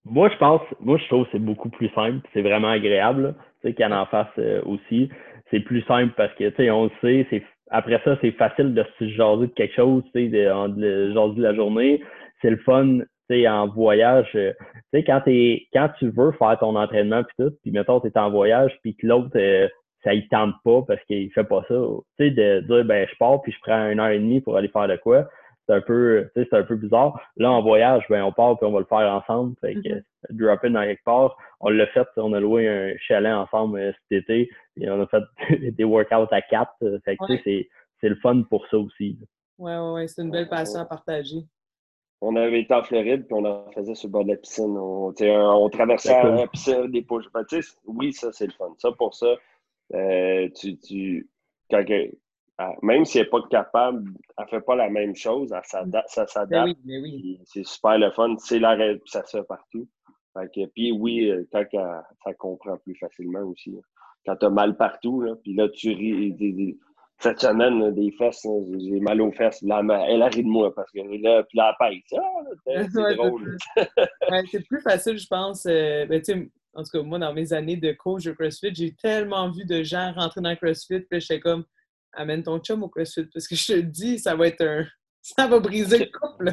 [0.06, 2.20] moi, je pense, moi, je trouve que c'est beaucoup plus simple.
[2.34, 5.10] C'est vraiment agréable, tu sais, qu'elle en fasse euh, aussi.
[5.50, 8.74] C'est plus simple parce que, tu sais, on le sait, c'est, après ça, c'est facile
[8.74, 12.02] de se jaser de quelque chose, tu sais, de, de, jaser de la journée.
[12.42, 14.30] C'est le fun, tu sais, en voyage.
[14.36, 14.54] Euh,
[14.94, 15.22] tu sais, quand,
[15.74, 18.96] quand tu veux faire ton entraînement puis tout, puis mettons, tu es en voyage, puis
[18.96, 19.32] que l'autre,
[20.04, 21.76] ça y tente pas parce qu'il fait pas ça.
[22.20, 24.58] Tu sais, de dire, ben, je pars puis je prends une heure et demie pour
[24.58, 25.28] aller faire de quoi
[25.72, 27.20] c'est un peu c'est un peu bizarre.
[27.38, 29.56] Là, en voyage, ben, on part puis on va le faire ensemble.
[29.62, 30.04] Fait que mm-hmm.
[30.32, 31.38] drop in dans quelque part.
[31.60, 35.08] On l'a fait, on a loué un chalet ensemble euh, cet été et on a
[35.08, 35.24] fait
[35.72, 36.76] des workouts à quatre.
[36.84, 39.18] Euh, fait que c'est, c'est le fun pour ça aussi.
[39.58, 41.38] Oui, oui, ouais, c'est une belle passion à partager.
[42.24, 44.78] On avait été en Floride, puis on en faisait sur le bord de la piscine.
[44.78, 47.26] On, on traversait la piscine, des poches.
[47.34, 47.44] Ben,
[47.86, 48.74] oui, ça, c'est le fun.
[48.78, 49.36] Ça, pour ça,
[49.96, 51.30] euh, tu, tu,
[51.72, 51.84] quand,
[52.82, 56.02] même si elle n'est pas capable, elle ne fait pas la même chose, ça ben
[56.08, 56.78] s'adapte.
[57.46, 58.36] C'est super le fun.
[58.38, 59.88] C'est la ça se fait partout.
[60.74, 61.66] puis oui, euh, quand
[62.24, 63.76] ça comprend plus facilement aussi.
[64.26, 66.78] Quand tu as mal partout, là, puis là, tu ris.
[67.20, 68.46] cette semaine, des fesses,
[68.78, 69.62] j'ai mal aux fesses.
[69.64, 72.20] Là, elle rit de moi parce que là, puis là, elle pèse.
[72.20, 73.58] Ah, c'est drôle.
[74.52, 75.66] c'est plus facile, je pense.
[75.66, 76.22] Euh, ben,
[76.74, 79.84] en tout cas, moi, dans mes années de coach de CrossFit, j'ai tellement vu de
[79.84, 81.66] gens rentrer dans CrossFit, puis j'étais comme
[82.14, 84.86] amène ton chum au CrossFit parce que je te dis, ça va être un.
[85.24, 86.46] Ça va briser le couple.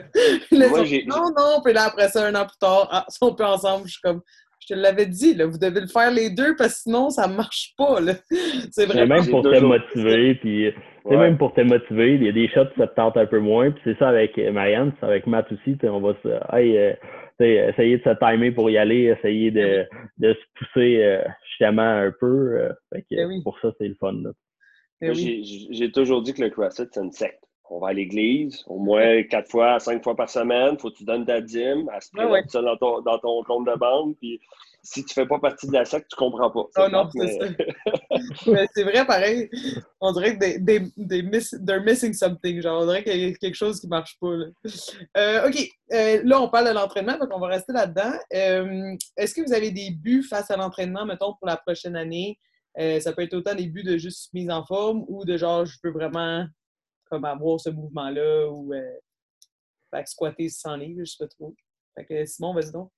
[1.07, 3.87] non, non, puis là, après ça, un an plus tard, ah, si on peut ensemble,
[3.87, 4.21] je suis comme.
[4.61, 7.29] Je te l'avais dit, là, vous devez le faire les deux parce que sinon, ça
[7.29, 7.97] ne marche pas.
[8.71, 9.14] C'est vraiment.
[9.14, 10.71] Même pour te motiver, puis
[11.09, 13.38] c'est même pour te motiver, il y a des shots ça te tente un peu
[13.38, 13.71] moins.
[13.71, 15.79] Puis c'est ça avec Marianne, c'est avec Matt aussi.
[15.85, 16.94] On va se, euh,
[17.40, 19.87] essayer de se timer pour y aller, essayer de,
[20.18, 22.59] de se pousser euh, justement un peu.
[22.59, 24.12] Euh, fait que, ben Pour ça, c'est le fun.
[24.12, 24.31] Là.
[25.01, 27.43] Eh j'ai toujours dit que le CrossFit, c'est une secte.
[27.71, 30.79] On va à l'église au moins quatre fois, cinq fois par semaine.
[30.79, 31.89] Faut que tu donnes ta dîme.
[31.93, 32.09] À se
[32.49, 34.17] ça dans ton, dans ton compte de banque.
[34.19, 34.41] Puis
[34.83, 36.65] si tu fais pas partie de la secte, tu comprends pas.
[36.79, 38.65] Oh non, c'est ça.
[38.75, 39.51] c'est vrai, pareil.
[40.01, 42.63] On dirait que des, des, miss, they're missing something.
[42.63, 44.35] Genre, on dirait qu'il y a quelque chose qui marche pas.
[44.35, 44.47] Là.
[45.19, 45.69] Euh, OK.
[45.93, 48.13] Euh, là, on parle de l'entraînement, donc on va rester là-dedans.
[48.35, 52.39] Euh, est-ce que vous avez des buts face à l'entraînement, mettons, pour la prochaine année?
[53.01, 55.77] Ça peut être autant des buts de juste mise en forme ou de genre, je
[55.83, 56.47] peux vraiment
[57.11, 61.55] comme avoir ce mouvement-là ou euh, squatter sans livres, je sais pas trop.
[61.95, 62.91] Fait que Simon, vas-y donc.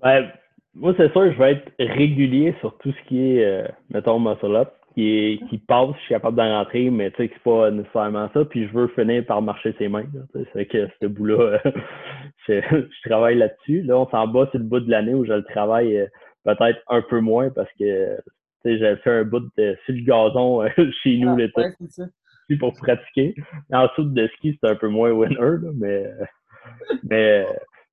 [0.00, 0.30] Ben,
[0.74, 4.56] moi, c'est sûr, je vais être régulier sur tout ce qui est, euh, mettons, muscle
[4.56, 8.28] up, qui, qui passe, je suis capable d'en rentrer, mais tu sais c'est pas nécessairement
[8.34, 8.44] ça.
[8.44, 10.06] Puis je veux finir par marcher ses mains.
[10.52, 11.60] C'est que ce bout-là,
[12.48, 13.82] je, travaille là-dessus.
[13.82, 16.06] Là, on s'en bat sur le bout de l'année où je le travaille euh,
[16.44, 18.16] peut-être un peu moins parce que
[18.64, 20.68] tu sais, j'ai fait un bout de, sur le gazon
[21.02, 23.34] chez nous ah, l'été pour pratiquer.
[23.72, 26.10] Ensuite, de ski, c'est un peu moins winner, mais,
[27.04, 27.46] mais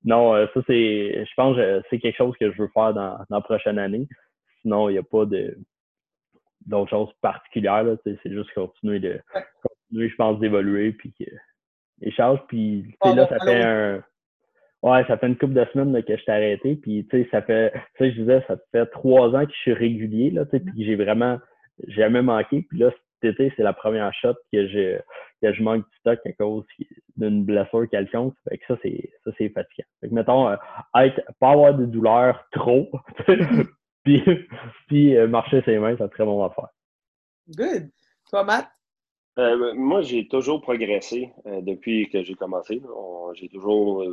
[0.03, 3.17] non, euh, ça, c'est, je pense que c'est quelque chose que je veux faire dans,
[3.29, 4.07] la prochaine année.
[4.61, 5.57] Sinon, il n'y a pas de,
[6.65, 7.85] d'autres choses particulières.
[8.03, 9.19] C'est juste continuer de,
[9.61, 11.13] continuer, je pense, d'évoluer, puis
[12.15, 12.39] choses.
[12.47, 14.03] Puis, ah, là, ça fait un,
[14.83, 16.75] Ouais, ça fait une couple de semaines que je t'ai arrêté.
[16.75, 19.57] Puis, tu sais, ça fait, tu sais, je disais, ça fait trois ans que je
[19.57, 21.39] suis régulier, là, tu sais, puis j'ai vraiment
[21.87, 22.65] jamais manqué.
[22.69, 24.99] Puis là, cet été, c'est la première shot que je,
[25.41, 26.65] que je manque du stock à cause
[27.15, 28.35] d'une blessure quelconque.
[28.47, 29.87] Fait que ça, c'est, ça, c'est fatigant.
[30.01, 30.55] Fait que, mettons, euh,
[30.95, 32.89] être, pas avoir de douleur trop,
[34.03, 34.23] puis,
[34.87, 36.69] puis euh, marcher ses mains, c'est très bon à faire.
[37.55, 37.89] Good.
[38.29, 38.76] Toi, Matt?
[39.37, 42.81] Euh, moi, j'ai toujours progressé depuis que j'ai commencé.
[43.33, 44.03] J'ai toujours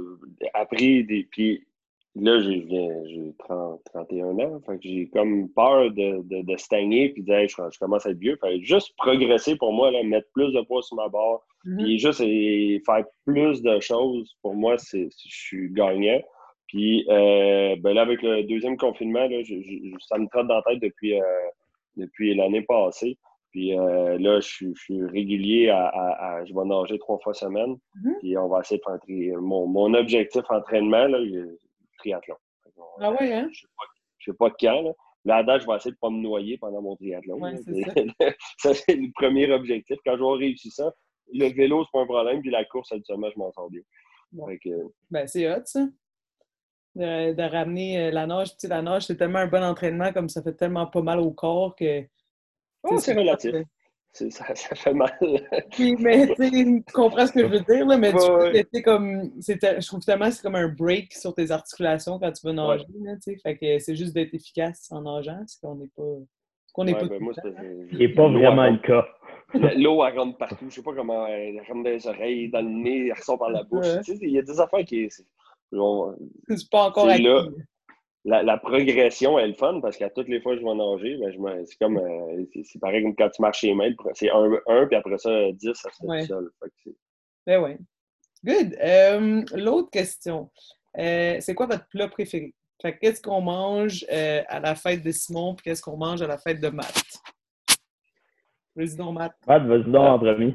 [0.52, 1.26] appris des.
[1.30, 1.66] Puis
[2.14, 4.60] là, j'ai 31 ans.
[4.66, 8.10] Fait que j'ai comme peur de, de, de stagner puis de dire je, commence à
[8.10, 8.36] être vieux.
[8.40, 11.82] Fait juste progresser pour moi, là, mettre plus de poids sur ma barre, mm-hmm.
[11.82, 12.22] puis juste
[12.86, 16.20] faire plus de choses, pour moi, c'est je suis gagnant.
[16.68, 19.42] Puis euh, ben là, avec le deuxième confinement, là,
[20.08, 21.22] ça me trotte dans la tête depuis, euh,
[21.96, 23.18] depuis l'année passée.
[23.54, 27.76] Puis euh, là, je, suis régulier à, Je vais nager trois fois semaine.
[27.94, 28.18] Mm-hmm.
[28.18, 31.06] Puis on va essayer de faire mon, mon objectif entraînement.
[31.06, 31.20] Là,
[31.98, 32.34] triathlon.
[32.98, 33.48] Ah ouais, hein?
[33.52, 34.82] Je ne sais, pas quand.
[34.82, 34.90] Là.
[35.24, 37.40] Là, date, je vais essayer de ne pas me noyer pendant mon triathlon.
[38.58, 39.98] ça, c'est le premier objectif.
[40.04, 40.92] Quand je vais réussir ça,
[41.32, 43.82] le vélo, c'est pas un problème, puis la course, habituellement, je m'en sors bien.
[45.12, 45.86] Ben, c'est hot, ça.
[46.96, 48.50] De, ramener euh, la nage.
[48.50, 51.20] Tu sais, la nage, c'est tellement un bon entraînement, comme ça fait tellement pas mal
[51.20, 52.04] au corps que.
[52.84, 53.54] Oh, c'est relatif
[54.14, 55.12] ça, ça, fait mal.
[55.78, 60.00] oui, mais tu comprends ce que je veux dire, là, mais tu comme, je trouve
[60.00, 62.84] tellement c'est comme un break sur tes articulations quand tu vas nager.
[63.02, 66.02] Là, fait que c'est juste d'être efficace en nageant, c'est qu'on n'est pas.
[66.72, 67.06] Qu'on n'est pas.
[67.06, 67.32] Ben, moi,
[67.92, 69.06] n'est pas vraiment le cas.
[69.76, 70.66] L'eau, elle rentre partout.
[70.68, 73.50] Je sais pas comment elle rentre dans les oreilles, dans le nez, elle ressort par
[73.50, 73.86] la bouche.
[74.08, 75.08] Il y a des affaires qui.
[75.10, 77.26] C'est pas encore acquis
[78.24, 81.64] la, progression est le fun parce qu'à toutes les fois que je vais nager, ben,
[81.66, 84.96] c'est comme euh, c'est pareil comme quand tu marches chez mails, c'est 1, un, puis
[84.96, 86.50] après ça, 10, ça se fait tout seul.
[87.46, 87.76] ben oui.
[88.44, 88.76] Good.
[88.82, 90.50] Euh, l'autre question.
[90.98, 92.54] Euh, c'est quoi votre plat préféré?
[93.00, 96.60] qu'est-ce qu'on mange à la fête de Simon puis qu'est-ce qu'on mange à la fête
[96.60, 97.02] de Matt?
[98.76, 99.32] Vas-y donc, Matt.
[99.46, 100.54] Matt, vas-y donc en premier.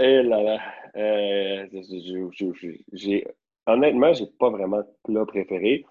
[0.00, 0.58] Eh là là.
[2.92, 3.24] j'ai,
[3.66, 5.84] honnêtement, j'ai pas vraiment de plat préféré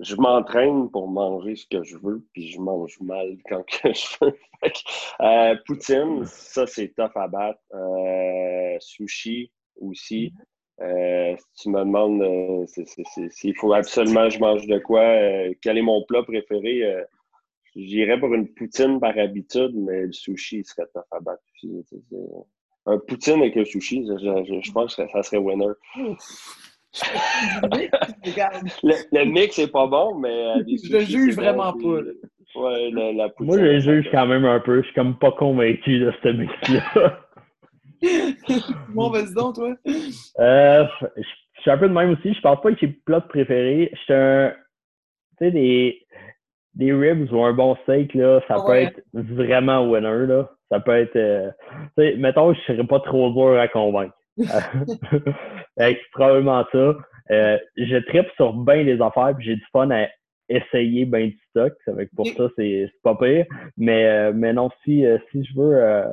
[0.00, 4.06] je m'entraîne pour manger ce que je veux, puis je mange mal quand que je
[4.20, 4.36] veux.
[5.20, 7.60] euh, poutine, ça, c'est tough à battre.
[7.74, 10.32] Euh, sushi aussi.
[10.80, 12.66] Euh, si tu me demandes euh,
[13.30, 15.04] s'il faut absolument que je mange de quoi,
[15.62, 16.82] quel est mon plat préféré,
[17.76, 21.84] j'irais pour une poutine par habitude, mais le sushi serait tough à battre aussi.
[22.86, 25.72] Un poutine avec un sushi, je, je pense que ça serait winner
[29.12, 30.28] le, mix est pas bon, mais.
[30.28, 32.00] Euh, je le juge vraiment pas.
[32.56, 34.80] Ouais, la, Moi, je le juge quand même un peu.
[34.80, 37.20] Je suis comme pas convaincu de ce mix-là.
[38.94, 39.74] bon, vas-y donc, toi.
[40.38, 40.84] Euh,
[41.16, 42.32] je suis un peu de même aussi.
[42.32, 43.90] Je pense pas que j'ai plat préféré.
[43.92, 44.52] Je suis un.
[45.38, 46.06] Tu sais, des,
[46.74, 50.26] des ribs ou un bon steak, là, ça peut être vraiment winner.
[50.26, 50.48] Là.
[50.70, 51.16] Ça peut être.
[51.16, 51.50] Euh,
[51.98, 54.14] tu sais, mettons, je serais pas trop dur à convaincre.
[55.76, 56.94] c'est probablement ça.
[57.30, 60.06] Euh, je tripe sur bien des affaires, puis j'ai du fun à
[60.48, 61.72] essayer bien du stock.
[62.14, 63.46] pour ça, c'est pas pire.
[63.76, 66.04] Mais, euh, mais non, si, euh, si je veux,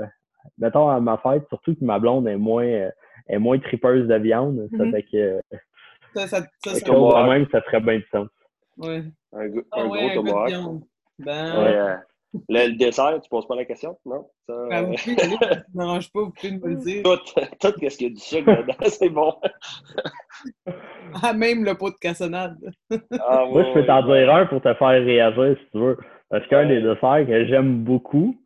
[0.58, 2.90] mettons à ma fête, surtout que ma blonde est moins,
[3.28, 4.92] est moins tripeuse de viande, ça mm-hmm.
[4.92, 5.42] fait que.
[6.14, 8.28] Ça, ça, ça, ça, même, ça ferait bien du sens.
[8.78, 9.04] Ouais.
[9.34, 10.82] Un, un ah, gros ouais, tomahawk.
[11.20, 12.02] Ben...
[12.48, 14.30] Le, dessert, tu poses pas la question, non?
[14.48, 15.16] Ça, ah, oui, euh...
[15.76, 17.04] pas, vous pouvez me le dire.
[17.04, 17.18] Tout,
[17.60, 19.34] tout ce qu'il y a du sucre dedans, c'est bon.
[21.22, 22.58] ah, même le pot de cassonade.
[23.20, 25.98] ah, Moi, je peux t'en dire un pour te faire réagir, si tu veux.
[26.30, 28.42] Parce qu'un des desserts que j'aime beaucoup,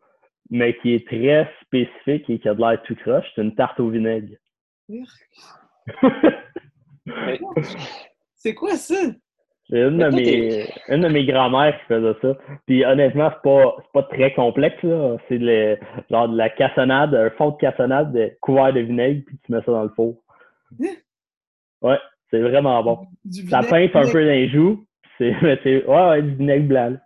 [0.50, 3.80] mais qui est très spécifique et qui a de l'air tout croche, c'est une tarte
[3.80, 4.36] au vinaigre.
[8.36, 8.95] c'est quoi ça?
[9.69, 12.38] C'est une, de mes, une de mes grand-mères qui faisait ça.
[12.67, 14.82] Puis honnêtement, c'est pas, pas très complexe.
[14.84, 15.17] là.
[15.28, 15.39] C'est
[16.12, 19.62] genre de la cassonade, un fond de cassonade de, couvert de vinaigre, puis tu mets
[19.65, 20.17] ça dans le four.
[20.84, 20.93] Hein?
[21.82, 21.97] Ouais,
[22.30, 23.08] c'est vraiment bon.
[23.49, 24.86] ça pince un peu dans les joues.
[25.17, 26.97] C'est, ouais, ouais, du vinaigre blanc.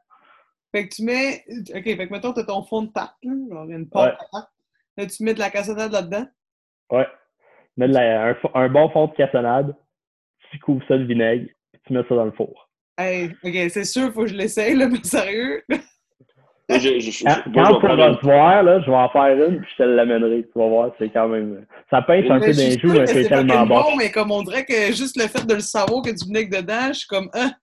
[0.72, 1.43] Fait que tu mets.
[1.76, 4.50] OK, fait que mettons, tu as ton fond de tarte, là, genre une pâte à.
[4.98, 6.26] Là, tu mets de la cassonade là-dedans.
[6.91, 7.08] Ouais.
[7.78, 9.76] Mets de la, un, un, bon fond de cassonade,
[10.50, 11.50] tu couvres ça de vinaigre,
[11.89, 12.69] tu mets ça dans le four.
[12.97, 15.63] Hey, OK, c'est sûr, il faut que je l'essaye, là, mais sérieux?
[16.69, 19.71] Je, je, je, quand on pourra se voir, là, je vais en faire une, puis
[19.71, 20.43] je te l'amènerai.
[20.43, 21.65] Tu vas voir, c'est quand même.
[21.89, 23.82] Ça pince un peu d'un joue, mais c'est tellement bon.
[23.82, 23.95] bon.
[23.97, 26.89] mais comme on dirait que juste le fait de le savoir que du vinaigre dedans,
[26.89, 27.30] je suis comme.
[27.34, 27.54] Hein?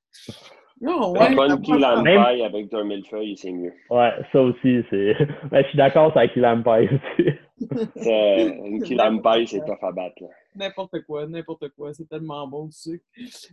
[0.80, 3.72] Non, ouais, une bonne key pie avec un millefeuille, c'est mieux.
[3.90, 5.16] Ouais, ça aussi, c'est.
[5.50, 7.30] Ben, je suis d'accord, c'est avec key aussi.
[7.58, 10.24] Une key lime pie, c'est tough à battre.
[10.54, 11.94] N'importe quoi, n'importe quoi.
[11.94, 13.04] C'est tellement bon, du sucre.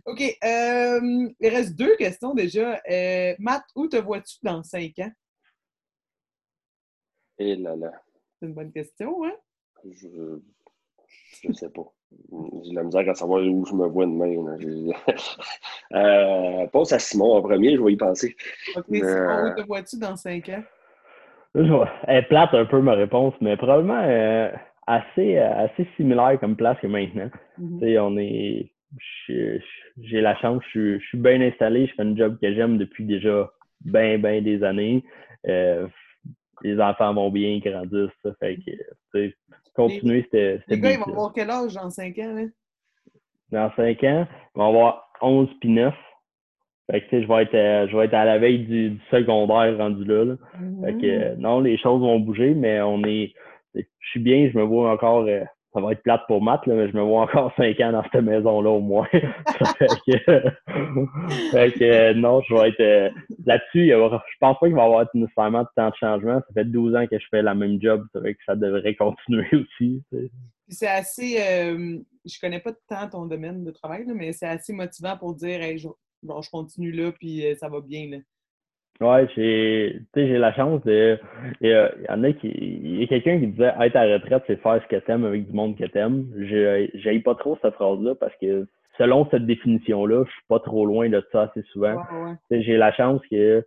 [0.06, 0.20] OK.
[0.20, 2.80] Euh, il reste deux questions déjà.
[2.90, 5.12] Euh, Matt, où te vois-tu dans cinq ans?
[7.38, 7.92] Eh là là.
[8.38, 9.34] C'est une bonne question, hein?
[9.84, 10.38] Je,
[11.42, 11.92] je sais pas.
[12.62, 14.56] J'ai la misère à savoir où je me vois demain.
[15.94, 18.36] euh, pense à Simon en premier, je vais y penser.
[18.76, 20.62] OK, Simon, où te vois-tu dans cinq ans?
[21.54, 24.50] Elle est plate un peu ma réponse, mais probablement euh,
[24.86, 27.30] assez, euh, assez similaire comme place que maintenant.
[27.80, 28.70] Sais, on est.
[29.28, 33.50] J'ai la chance, je, suis bien installé, je fais un job que j'aime depuis déjà
[33.84, 35.04] bien, bien des années.
[35.48, 35.88] Euh,
[36.62, 38.10] les enfants vont bien, ils grandissent.
[38.22, 38.58] Ça fait
[39.12, 39.32] que,
[39.74, 40.60] continuer, c'était.
[40.68, 42.34] Les gars, ils vont avoir quel âge dans 5 ans?
[42.34, 42.42] Là?
[43.50, 45.94] Dans 5 ans, ils vont avoir 11 puis 9.
[46.90, 50.04] Fait que, je vais être, euh, je vais être à la veille du, secondaire rendu
[50.04, 50.36] là.
[50.84, 51.36] Fait que, mm-hmm.
[51.38, 53.32] non, les choses vont bouger, mais on est.
[53.74, 55.40] Je suis bien, je me vois encore euh,
[55.74, 58.04] ça va être plate pour Matt, là, mais je me vois encore cinq ans dans
[58.04, 59.06] cette maison-là au moins.
[59.10, 59.88] fait
[61.72, 63.10] que, non, je vais être euh,
[63.44, 63.88] là-dessus.
[63.88, 66.38] Je pense pas qu'il va y avoir nécessairement de temps de changement.
[66.38, 68.06] Ça fait 12 ans que je fais la même job.
[68.12, 70.02] C'est vrai que ça devrait continuer aussi.
[70.68, 71.38] C'est assez.
[71.40, 75.60] Euh, je connais pas tant ton domaine de travail, mais c'est assez motivant pour dire
[75.60, 75.88] hey, je,
[76.24, 78.10] je continue là, puis euh, ça va bien.
[78.10, 78.18] Là.
[79.00, 81.18] Ouais, j'ai j'ai la chance de.
[81.60, 82.48] Il y, en a qui.
[82.48, 85.24] Il y a quelqu'un qui disait être à la retraite, c'est faire ce que t'aimes
[85.24, 86.30] avec du monde que t'aimes.
[86.94, 91.08] J'aille pas trop cette phrase-là parce que selon cette définition-là, je suis pas trop loin
[91.08, 92.00] de ça assez souvent.
[92.50, 93.64] J'ai la chance que.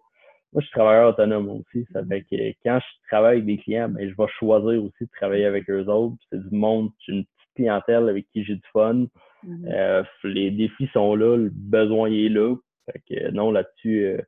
[0.54, 1.86] Moi, je suis travailleur autonome aussi.
[1.92, 2.08] Ça mm-hmm.
[2.08, 5.44] fait que quand je travaille avec des clients, ben, je vais choisir aussi de travailler
[5.44, 6.16] avec eux autres.
[6.32, 9.08] C'est du monde, j'ai une petite clientèle avec qui j'ai du fun.
[9.46, 9.72] Mm-hmm.
[9.72, 12.56] Euh, les défis sont là, le besoin est là.
[12.86, 14.06] Fait que non, là-dessus.
[14.06, 14.22] Euh,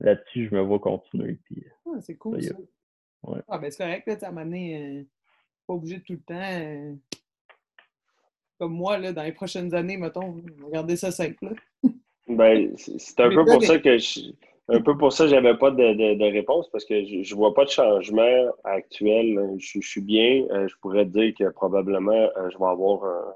[0.00, 1.38] là-dessus, je me vois continuer.
[1.44, 2.54] Puis, ah, c'est cool, ça.
[3.24, 3.40] Ouais.
[3.48, 5.02] Ah, ben c'est correct, là, à un moment euh,
[5.66, 6.34] pas obligé de tout le temps.
[6.34, 6.94] Euh,
[8.58, 11.54] comme moi, là, dans les prochaines années, mettons, regardez ça simple.
[12.28, 14.32] ben, c'est un peu pour ça que je.
[14.70, 17.64] Un peu pour ça j'avais pas de, de, réponse parce que je, je vois pas
[17.64, 19.56] de changement actuel.
[19.56, 20.46] Je, je suis bien.
[20.50, 23.34] Euh, je pourrais dire que probablement je vais avoir un,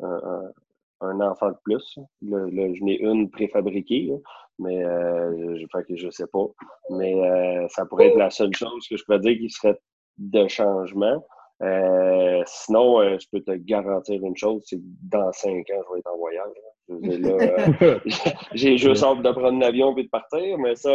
[0.00, 1.98] un, enfant de plus.
[2.22, 4.10] Là, je n'ai une préfabriquée
[4.58, 6.46] mais euh, je, fait que je sais pas.
[6.90, 9.78] Mais euh, ça pourrait être la seule chose que je pourrais dire qui serait
[10.18, 11.24] de changement.
[11.62, 15.92] Euh, sinon, euh, je peux te garantir une chose, c'est que dans cinq ans, je
[15.94, 16.52] vais être en voyage.
[16.90, 17.98] Euh,
[18.54, 20.90] j'ai juste hâte de prendre l'avion et de partir, mais ça,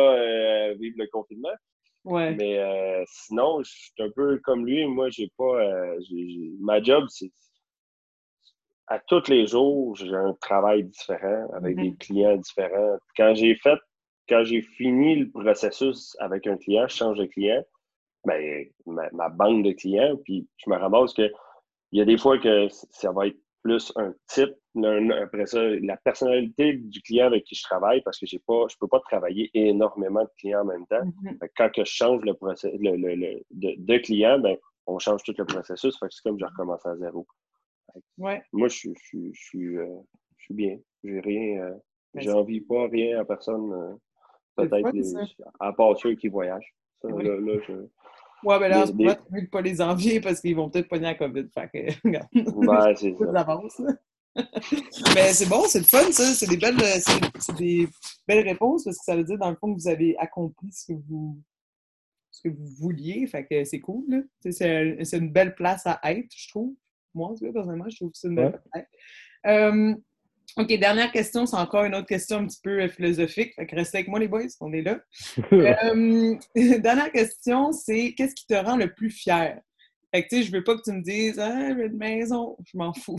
[0.79, 1.49] vive le confinement.
[2.05, 2.33] Ouais.
[2.35, 4.85] Mais sinon, je suis un peu comme lui.
[4.85, 5.65] Moi, j'ai pas.
[6.61, 7.31] ma job, c'est
[8.89, 11.97] à tous les jours, j'ai un travail différent avec des mm-hmm.
[11.99, 12.97] clients différents.
[13.15, 13.77] Quand j'ai fait,
[14.27, 17.63] quand j'ai fini le processus avec un client, je change de client,
[18.25, 21.31] ben, ma, ma banque de clients, puis je me ramasse que
[21.91, 24.55] il y a des fois que ça va être plus un type,
[25.23, 28.75] après ça, la personnalité du client avec qui je travaille, parce que j'ai pas, je
[28.79, 31.03] peux pas travailler énormément de clients en même temps.
[31.03, 31.49] Mm-hmm.
[31.57, 34.55] Quand que je change le, process, le, le, de, de, client, ben,
[34.87, 35.95] on change tout le processus.
[35.99, 37.27] c'est comme je recommence à zéro.
[38.17, 38.41] Ouais.
[38.53, 39.87] Moi, je, je, je, suis, euh,
[40.37, 40.77] je suis bien.
[41.03, 41.63] J'ai rien.
[41.63, 41.73] Euh,
[42.13, 43.71] ben, j'envie pas rien à personne.
[43.71, 43.95] Euh,
[44.55, 44.91] peut-être
[45.59, 46.75] à part ceux qui voyagent.
[47.01, 47.73] Ça, là, là, je...
[48.43, 51.15] Ouais, ben là, c'est pas de pas les envier parce qu'ils vont peut-être pogner la
[51.15, 51.47] COVID.
[51.53, 52.27] Fait que, regarde.
[52.33, 53.15] Ben, c'est
[53.69, 53.83] ça.
[55.15, 56.23] Mais c'est bon, c'est le fun, ça.
[56.33, 57.87] C'est des belles, c'est des
[58.27, 60.93] belles réponses parce que ça veut dire, dans le fond, que vous avez accompli ce
[60.93, 61.37] que vous,
[62.31, 63.27] ce que vous vouliez.
[63.27, 66.73] Fait que c'est cool, C'est une belle place à être, je trouve
[67.13, 68.59] moi, personnellement, je trouve que c'est une belle
[69.47, 69.95] euh,
[70.57, 73.53] OK, dernière question, c'est encore une autre question un petit peu philosophique.
[73.55, 74.99] Fait que restez avec moi, les boys, on est là.
[75.53, 76.35] Euh,
[76.79, 79.61] dernière question, c'est qu'est-ce qui te rend le plus fier?
[80.13, 82.57] Fait que, tu sais, je veux pas que tu me dises, ah, j'ai une maison,
[82.65, 83.17] je m'en fous.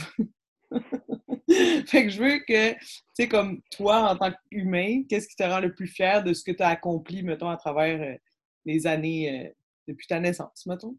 [1.86, 2.78] fait que je veux que, tu
[3.14, 6.42] sais, comme toi, en tant qu'humain, qu'est-ce qui te rend le plus fier de ce
[6.42, 8.16] que tu as accompli, mettons, à travers euh,
[8.64, 9.50] les années euh,
[9.86, 10.96] depuis ta naissance, mettons?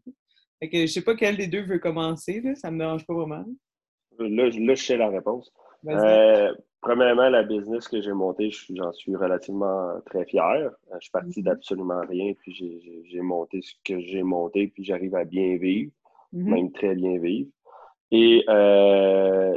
[0.62, 3.14] Fait que je sais pas quel des deux veut commencer, là, ça me dérange pas
[3.14, 3.44] vraiment.
[4.16, 5.52] Là, là je sais la réponse.
[5.88, 10.70] Euh, premièrement, la business que j'ai montée, j'en suis relativement très fier.
[10.94, 11.42] Je suis parti mm-hmm.
[11.42, 15.90] d'absolument rien, puis j'ai monté ce que j'ai monté, puis j'arrive à bien vivre,
[16.32, 16.54] mm-hmm.
[16.54, 17.50] même très bien vivre.
[18.12, 19.56] Et euh,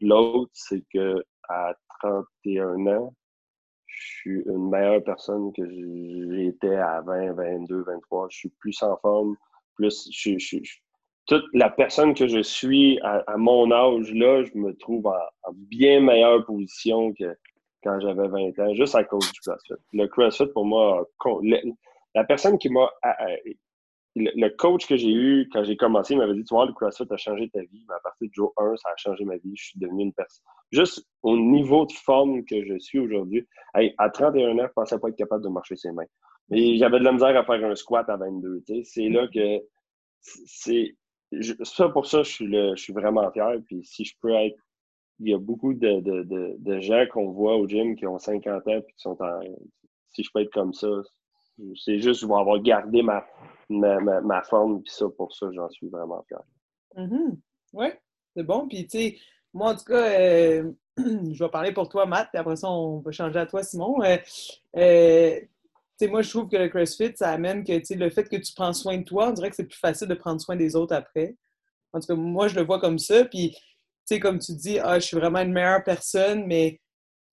[0.00, 3.14] l'autre, c'est que à 31 ans,
[3.84, 8.28] je suis une meilleure personne que j'étais à 20, 22, 23.
[8.30, 9.36] Je suis plus en forme,
[9.76, 10.10] plus
[11.26, 16.00] toute la personne que je suis à, mon âge là, je me trouve en, bien
[16.00, 17.36] meilleure position que
[17.82, 19.74] quand j'avais 20 ans, juste à cause du CrossFit.
[19.92, 21.08] Le CrossFit, pour moi,
[22.14, 22.90] la personne qui m'a
[24.16, 27.04] le, coach que j'ai eu quand j'ai commencé, il m'avait dit Tu vois, le CrossFit
[27.10, 27.84] a changé ta vie.
[27.88, 29.52] Mais à partir du jour 1, ça a changé ma vie.
[29.54, 30.42] Je suis devenu une personne.
[30.72, 34.98] Juste au niveau de forme que je suis aujourd'hui, à 31 ans, je ne pensais
[34.98, 36.06] pas être capable de marcher ses mains.
[36.50, 38.62] Et j'avais de la misère à faire un squat à 22.
[38.84, 39.60] C'est là que.
[40.20, 40.96] c'est
[41.62, 43.56] Ça, pour ça, je suis, je suis vraiment fier.
[43.66, 44.58] Puis si je peux être.
[45.18, 48.68] Il y a beaucoup de, de, de, gens qu'on voit au gym qui ont 50
[48.68, 49.40] ans puis qui sont en.
[50.10, 50.88] Si je peux être comme ça,
[51.74, 53.24] c'est juste, je vais avoir gardé ma,
[53.68, 56.42] ma, ma, forme, puis ça, pour ça, j'en suis vraiment fier.
[56.96, 57.38] Mm-hmm.
[57.72, 57.86] Oui,
[58.34, 58.68] c'est bon.
[58.68, 59.18] Puis, tu sais,
[59.52, 63.00] moi, en tout cas, euh, je vais parler pour toi, Matt, puis après ça, on
[63.00, 64.02] va changer à toi, Simon.
[64.02, 64.16] Euh,
[64.76, 65.40] euh,
[65.98, 68.72] sais, moi, je trouve que le CrossFit, ça amène que, le fait que tu prends
[68.72, 71.36] soin de toi, on dirait que c'est plus facile de prendre soin des autres après.
[71.92, 73.24] En tout cas, moi, je le vois comme ça.
[73.24, 73.56] Puis,
[74.20, 76.80] comme tu dis, ah, je suis vraiment une meilleure personne, mais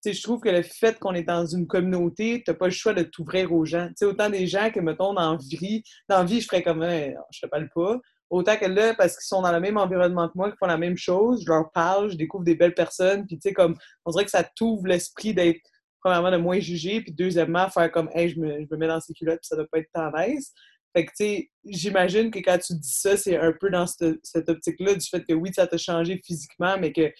[0.04, 2.92] je trouve que le fait qu'on est dans une communauté, tu n'as pas le choix
[2.92, 3.88] de t'ouvrir aux gens.
[3.96, 7.40] sais, autant des gens que, mettons, dans vie, dans vie, je ferais comme un, je
[7.44, 7.98] ne pas le pas.
[8.30, 10.78] Autant que là, parce qu'ils sont dans le même environnement que moi, qu'ils font la
[10.78, 14.10] même chose, je leur parle, je découvre des belles personnes, puis tu sais, comme, on
[14.10, 15.60] dirait que ça t'ouvre l'esprit d'être,
[16.04, 19.00] premièrement, de moins juger, puis deuxièmement, faire comme, hey, je me, je me mets dans
[19.00, 20.52] ces culottes, puis ça doit pas être tant nice.
[20.94, 24.20] Fait que, tu sais, j'imagine que quand tu dis ça, c'est un peu dans cette,
[24.22, 27.14] cette optique-là, du fait que oui, ça t'a changé physiquement, mais que, tu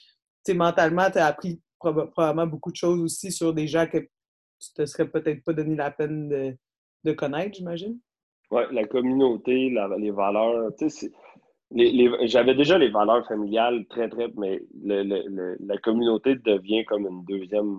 [0.47, 4.73] sais, mentalement, tu as appris probablement beaucoup de choses aussi sur des gens que tu
[4.75, 6.55] te serais peut-être pas donné la peine de,
[7.05, 7.99] de connaître, j'imagine.
[8.51, 10.71] Oui, la communauté, les valeurs.
[10.79, 11.11] Tu sais,
[12.27, 17.79] j'avais déjà les valeurs familiales très, très, mais le, la communauté devient comme une deuxième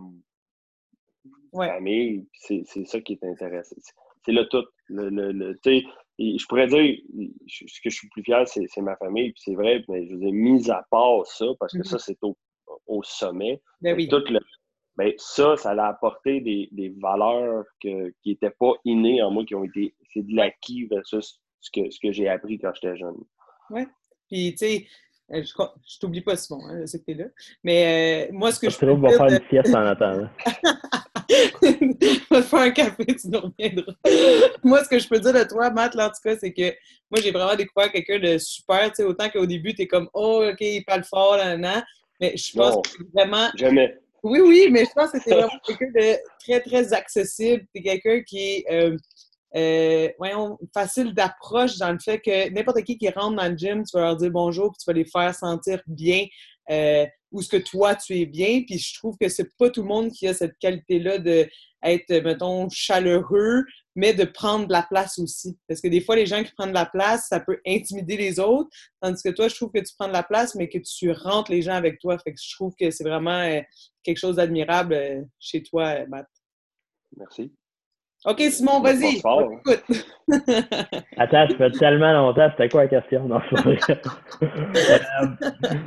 [1.55, 2.25] famille.
[2.33, 3.75] C'est ça qui est intéressant.
[4.25, 4.65] C'est le tout.
[4.87, 5.55] Le,
[6.17, 6.97] je pourrais dire,
[7.47, 10.23] ce que je suis plus fier, c'est ma famille, puis c'est vrai, mais je vous
[10.23, 11.89] ai mis à part ça, parce que mm-hmm.
[11.89, 12.37] ça, c'est au
[12.87, 13.61] au sommet.
[13.81, 14.09] Ben oui.
[14.97, 19.45] ben, ça, ça a apporté des, des valeurs que, qui n'étaient pas innées en moi,
[19.45, 19.95] qui ont été.
[20.13, 23.17] C'est de l'acquis versus ce que, ce que j'ai appris quand j'étais jeune.
[23.69, 23.81] Oui.
[24.29, 24.87] Puis, tu sais,
[25.31, 27.25] je, je t'oublie pas, Simon, hein, je sais que tu es là.
[27.63, 28.77] Mais euh, moi, ce que je.
[28.77, 30.29] peux va faire une sieste en attendant.
[32.31, 33.93] va te faire un café, tu nous reviendras.
[34.63, 36.73] moi, ce que je peux dire de toi, Matt, là, en tout cas, c'est que
[37.09, 40.09] moi, j'ai vraiment découvert quelqu'un de super, tu sais, autant qu'au début, tu es comme,
[40.13, 41.83] oh, OK, il parle fort, là, là,
[42.19, 43.49] mais je pense que c'est vraiment.
[43.55, 43.97] Jamais.
[44.23, 47.63] Oui, oui, mais je pense que c'est vraiment quelqu'un de très, très accessible.
[47.75, 48.97] C'est quelqu'un qui euh,
[49.55, 50.09] euh,
[50.73, 54.01] facile d'approche dans le fait que n'importe qui qui rentre dans le gym, tu vas
[54.01, 56.25] leur dire bonjour, puis tu vas les faire sentir bien
[56.69, 58.63] euh, ou ce que toi, tu es bien.
[58.65, 62.69] Puis je trouve que c'est pas tout le monde qui a cette qualité-là d'être, mettons,
[62.69, 63.63] chaleureux,
[63.95, 65.57] mais de prendre de la place aussi.
[65.67, 68.39] Parce que des fois, les gens qui prennent de la place, ça peut intimider les
[68.39, 68.69] autres,
[69.01, 71.51] tandis que toi, je trouve que tu prends de la place, mais que tu rentres
[71.51, 72.17] les gens avec toi.
[72.17, 73.61] Fait que je trouve que c'est vraiment euh,
[74.03, 76.27] quelque chose d'admirable euh, chez toi, Matt.
[77.17, 77.53] Merci.
[78.25, 79.19] OK, Simon, vas-y.
[81.17, 82.49] Attends, ça fait tellement longtemps.
[82.51, 83.27] C'était quoi la question?
[83.27, 83.39] Non,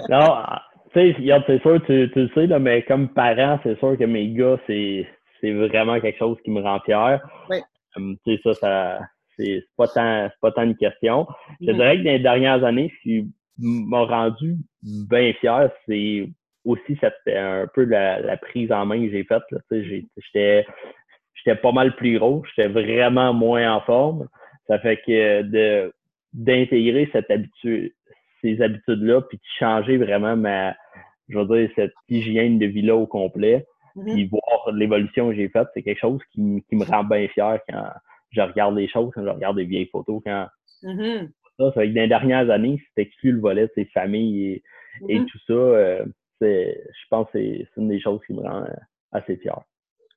[0.09, 0.45] non
[0.93, 1.15] tu sais,
[1.47, 4.59] c'est sûr, tu, tu, le sais, là, mais comme parent, c'est sûr que mes gars,
[4.67, 5.07] c'est
[5.43, 7.21] vraiment quelque chose qui me rend fier.
[7.51, 7.59] Oui.
[7.97, 8.99] Tu sais, ça, ça
[9.37, 11.27] c'est pas tant pas tant une question.
[11.61, 11.75] Je mm-hmm.
[11.75, 13.27] dirais que dans les dernières années, ce qui
[13.59, 16.29] m'a rendu bien fier, c'est
[16.65, 19.43] aussi cette, un peu la, la, prise en main que j'ai faite.
[19.71, 20.67] J'étais
[21.45, 24.29] j'étais pas mal plus gros, j'étais vraiment moins en forme.
[24.67, 25.93] Ça fait que de
[26.35, 27.93] d'intégrer cette habitude,
[28.43, 30.75] ces habitudes-là, puis de changer vraiment ma,
[31.29, 33.67] je veux dire, cette hygiène de vie-là au complet,
[33.99, 34.15] Mm-hmm.
[34.15, 37.59] Puis voir l'évolution que j'ai faite, c'est quelque chose qui, qui, me rend bien fier
[37.69, 37.85] quand
[38.31, 40.23] je regarde les choses, quand je regarde des vieilles photos.
[40.25, 40.47] Quand...
[40.83, 41.31] Mm-hmm.
[41.59, 44.63] Ça, c'est que dans les dernières années, c'était exclu le volet de ses familles et,
[45.09, 45.27] et, mm-hmm.
[45.27, 45.53] tout ça.
[45.53, 46.05] Euh,
[46.41, 48.65] je pense que c'est une des choses qui me rend
[49.11, 49.59] assez fier.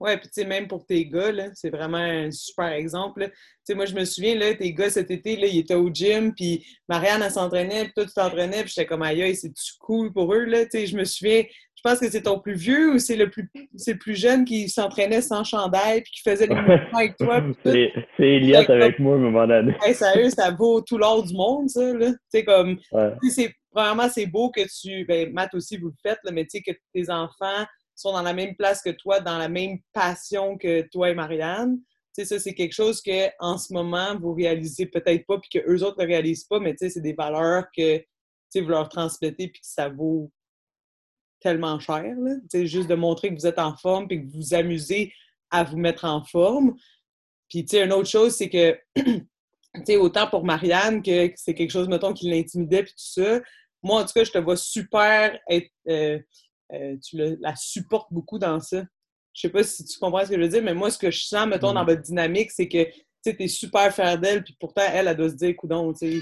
[0.02, 3.30] Ouais, puis tu sais, même pour tes gars, c'est vraiment un super exemple.
[3.30, 3.34] Tu
[3.64, 6.34] sais, moi, je me souviens, là, tes gars cet été, là, ils étaient au gym,
[6.34, 10.34] puis Marianne, elle s'entraînait, puis toi, tu t'entraînais, puis j'étais comme, aïe, c'est-tu cool pour
[10.34, 10.66] eux, là?
[10.66, 13.30] Tu sais, je me souviens, je pense que c'est ton plus vieux ou c'est le
[13.30, 17.18] plus c'est le plus jeune qui s'entraînait sans chandail puis qui faisait les mouvements avec
[17.18, 17.44] toi.
[17.64, 19.76] c'est Elias avec moi à un moment donné.
[19.86, 21.94] hey, sérieux, ça vaut tout l'or du monde, ça.
[21.94, 22.10] Là.
[22.10, 22.80] Tu sais, comme,
[23.30, 26.58] c'est, premièrement, c'est beau que tu, ben, Matt aussi, vous le faites, là, mais tu
[26.58, 27.66] sais, que tes enfants
[28.02, 31.80] sont dans la même place que toi, dans la même passion que toi et Marianne.
[32.16, 35.50] Tu sais, ça, c'est quelque chose que en ce moment, vous réalisez peut-être pas, puis
[35.50, 38.06] que eux autres ne réalisent pas, mais tu sais, c'est des valeurs que tu
[38.50, 40.30] sais, vous leur transmettez, puis que ça vaut
[41.40, 42.16] tellement cher.
[42.50, 45.14] C'est juste de montrer que vous êtes en forme et que vous vous amusez
[45.50, 46.76] à vous mettre en forme.
[47.50, 49.26] Puis, tu sais, une autre chose, c'est que, tu
[49.86, 53.42] sais, autant pour Marianne que c'est quelque chose, mettons, qui l'intimidait puis tout ça,
[53.84, 55.72] moi, en tout cas, je te vois super être...
[55.90, 56.20] Euh,
[56.74, 58.84] euh, tu la supportes beaucoup dans ça.
[59.34, 61.12] Je sais pas si tu comprends ce que je veux dire, mais moi, ce que
[61.12, 61.88] je sens, mettons, dans mm.
[61.88, 65.30] votre dynamique, c'est que, tu sais, t'es super fière d'elle, puis pourtant, elle, elle doit
[65.30, 66.22] se dire, écoute, tu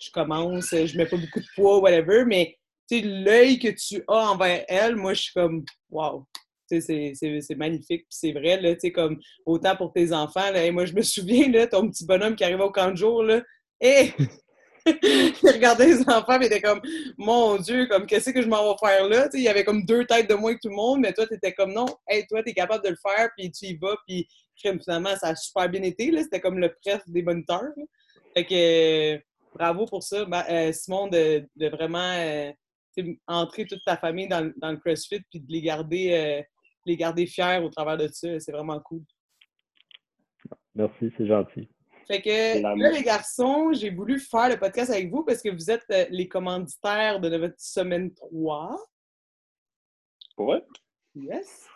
[0.00, 2.56] je commence, je mets pas beaucoup de poids, whatever, mais
[2.90, 6.26] l'œil que tu as envers elle, moi, je suis comme, wow,
[6.68, 10.50] c'est magnifique, c'est vrai, là, comme autant pour tes enfants.
[10.50, 13.22] Là, moi, je me souviens, là, ton petit bonhomme qui arrivait au camp de jour,
[13.22, 13.42] là,
[13.80, 14.12] et
[15.02, 16.80] il regardait les enfants et il était comme,
[17.16, 19.28] mon Dieu, comme, qu'est-ce que je m'en vais faire là?
[19.32, 21.34] il y avait comme deux têtes de moins que tout le monde, mais toi, tu
[21.34, 23.96] étais comme, non, hey, toi, tu es capable de le faire, puis tu y vas,
[24.06, 27.72] puis finalement, ça a super bien été, c'était comme le prêtre des moniteurs.
[28.36, 29.22] Fait que,
[29.54, 32.12] bravo pour ça, euh, Simon, de, de vraiment.
[32.16, 32.50] Euh,
[33.26, 36.42] entrer toute ta famille dans, le CrossFit puis de les garder, euh,
[36.86, 38.38] les garder fiers au travers de ça.
[38.40, 39.02] C'est vraiment cool.
[40.74, 41.68] Merci, c'est gentil.
[42.06, 45.70] Fait que là, les garçons, j'ai voulu faire le podcast avec vous parce que vous
[45.70, 48.76] êtes euh, les commanditaires de notre semaine 3.
[50.38, 50.62] Ouais.
[51.14, 51.68] Yes.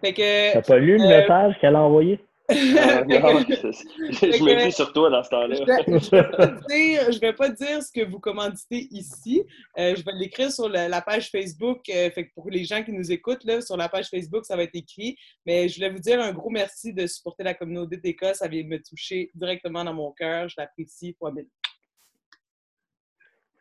[0.00, 0.52] Fait que.
[0.54, 2.24] T'as pas lu le euh, message qu'elle a envoyé?
[2.48, 2.54] Ah,
[3.08, 5.56] je, me dis sur toi dans ce temps-là.
[5.56, 9.44] je ne vais, pas dire ce que vous commanditez ici.
[9.78, 11.88] Euh, je vais l'écrire sur la, page Facebook.
[11.88, 14.62] Euh, fait pour les gens qui nous écoutent, là, sur la page Facebook, ça va
[14.62, 15.16] être écrit.
[15.44, 18.38] Mais je voulais vous dire un gros merci de supporter la communauté d'Écosse.
[18.38, 20.48] Ça vient me toucher directement dans mon cœur.
[20.48, 21.48] Je l'apprécie fois mille.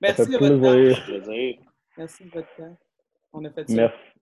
[0.01, 1.71] Merci de votre temps.
[1.97, 2.77] Merci de votre temps.
[3.33, 3.75] On a fait ça.
[3.75, 4.14] Merci.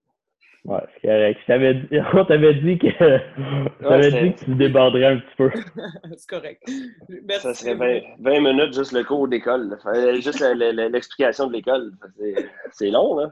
[0.66, 1.40] Ouais, c'est correct.
[1.92, 2.88] Dit, on t'avait dit que
[3.82, 5.52] t'avais dit que tu déborderais un petit peu.
[6.16, 6.64] c'est correct.
[7.28, 7.42] Merci.
[7.42, 7.76] Ça serait
[8.20, 9.78] 20, minutes juste le cours d'école.
[10.22, 11.92] Juste l'explication de l'école.
[12.72, 13.32] C'est long, là.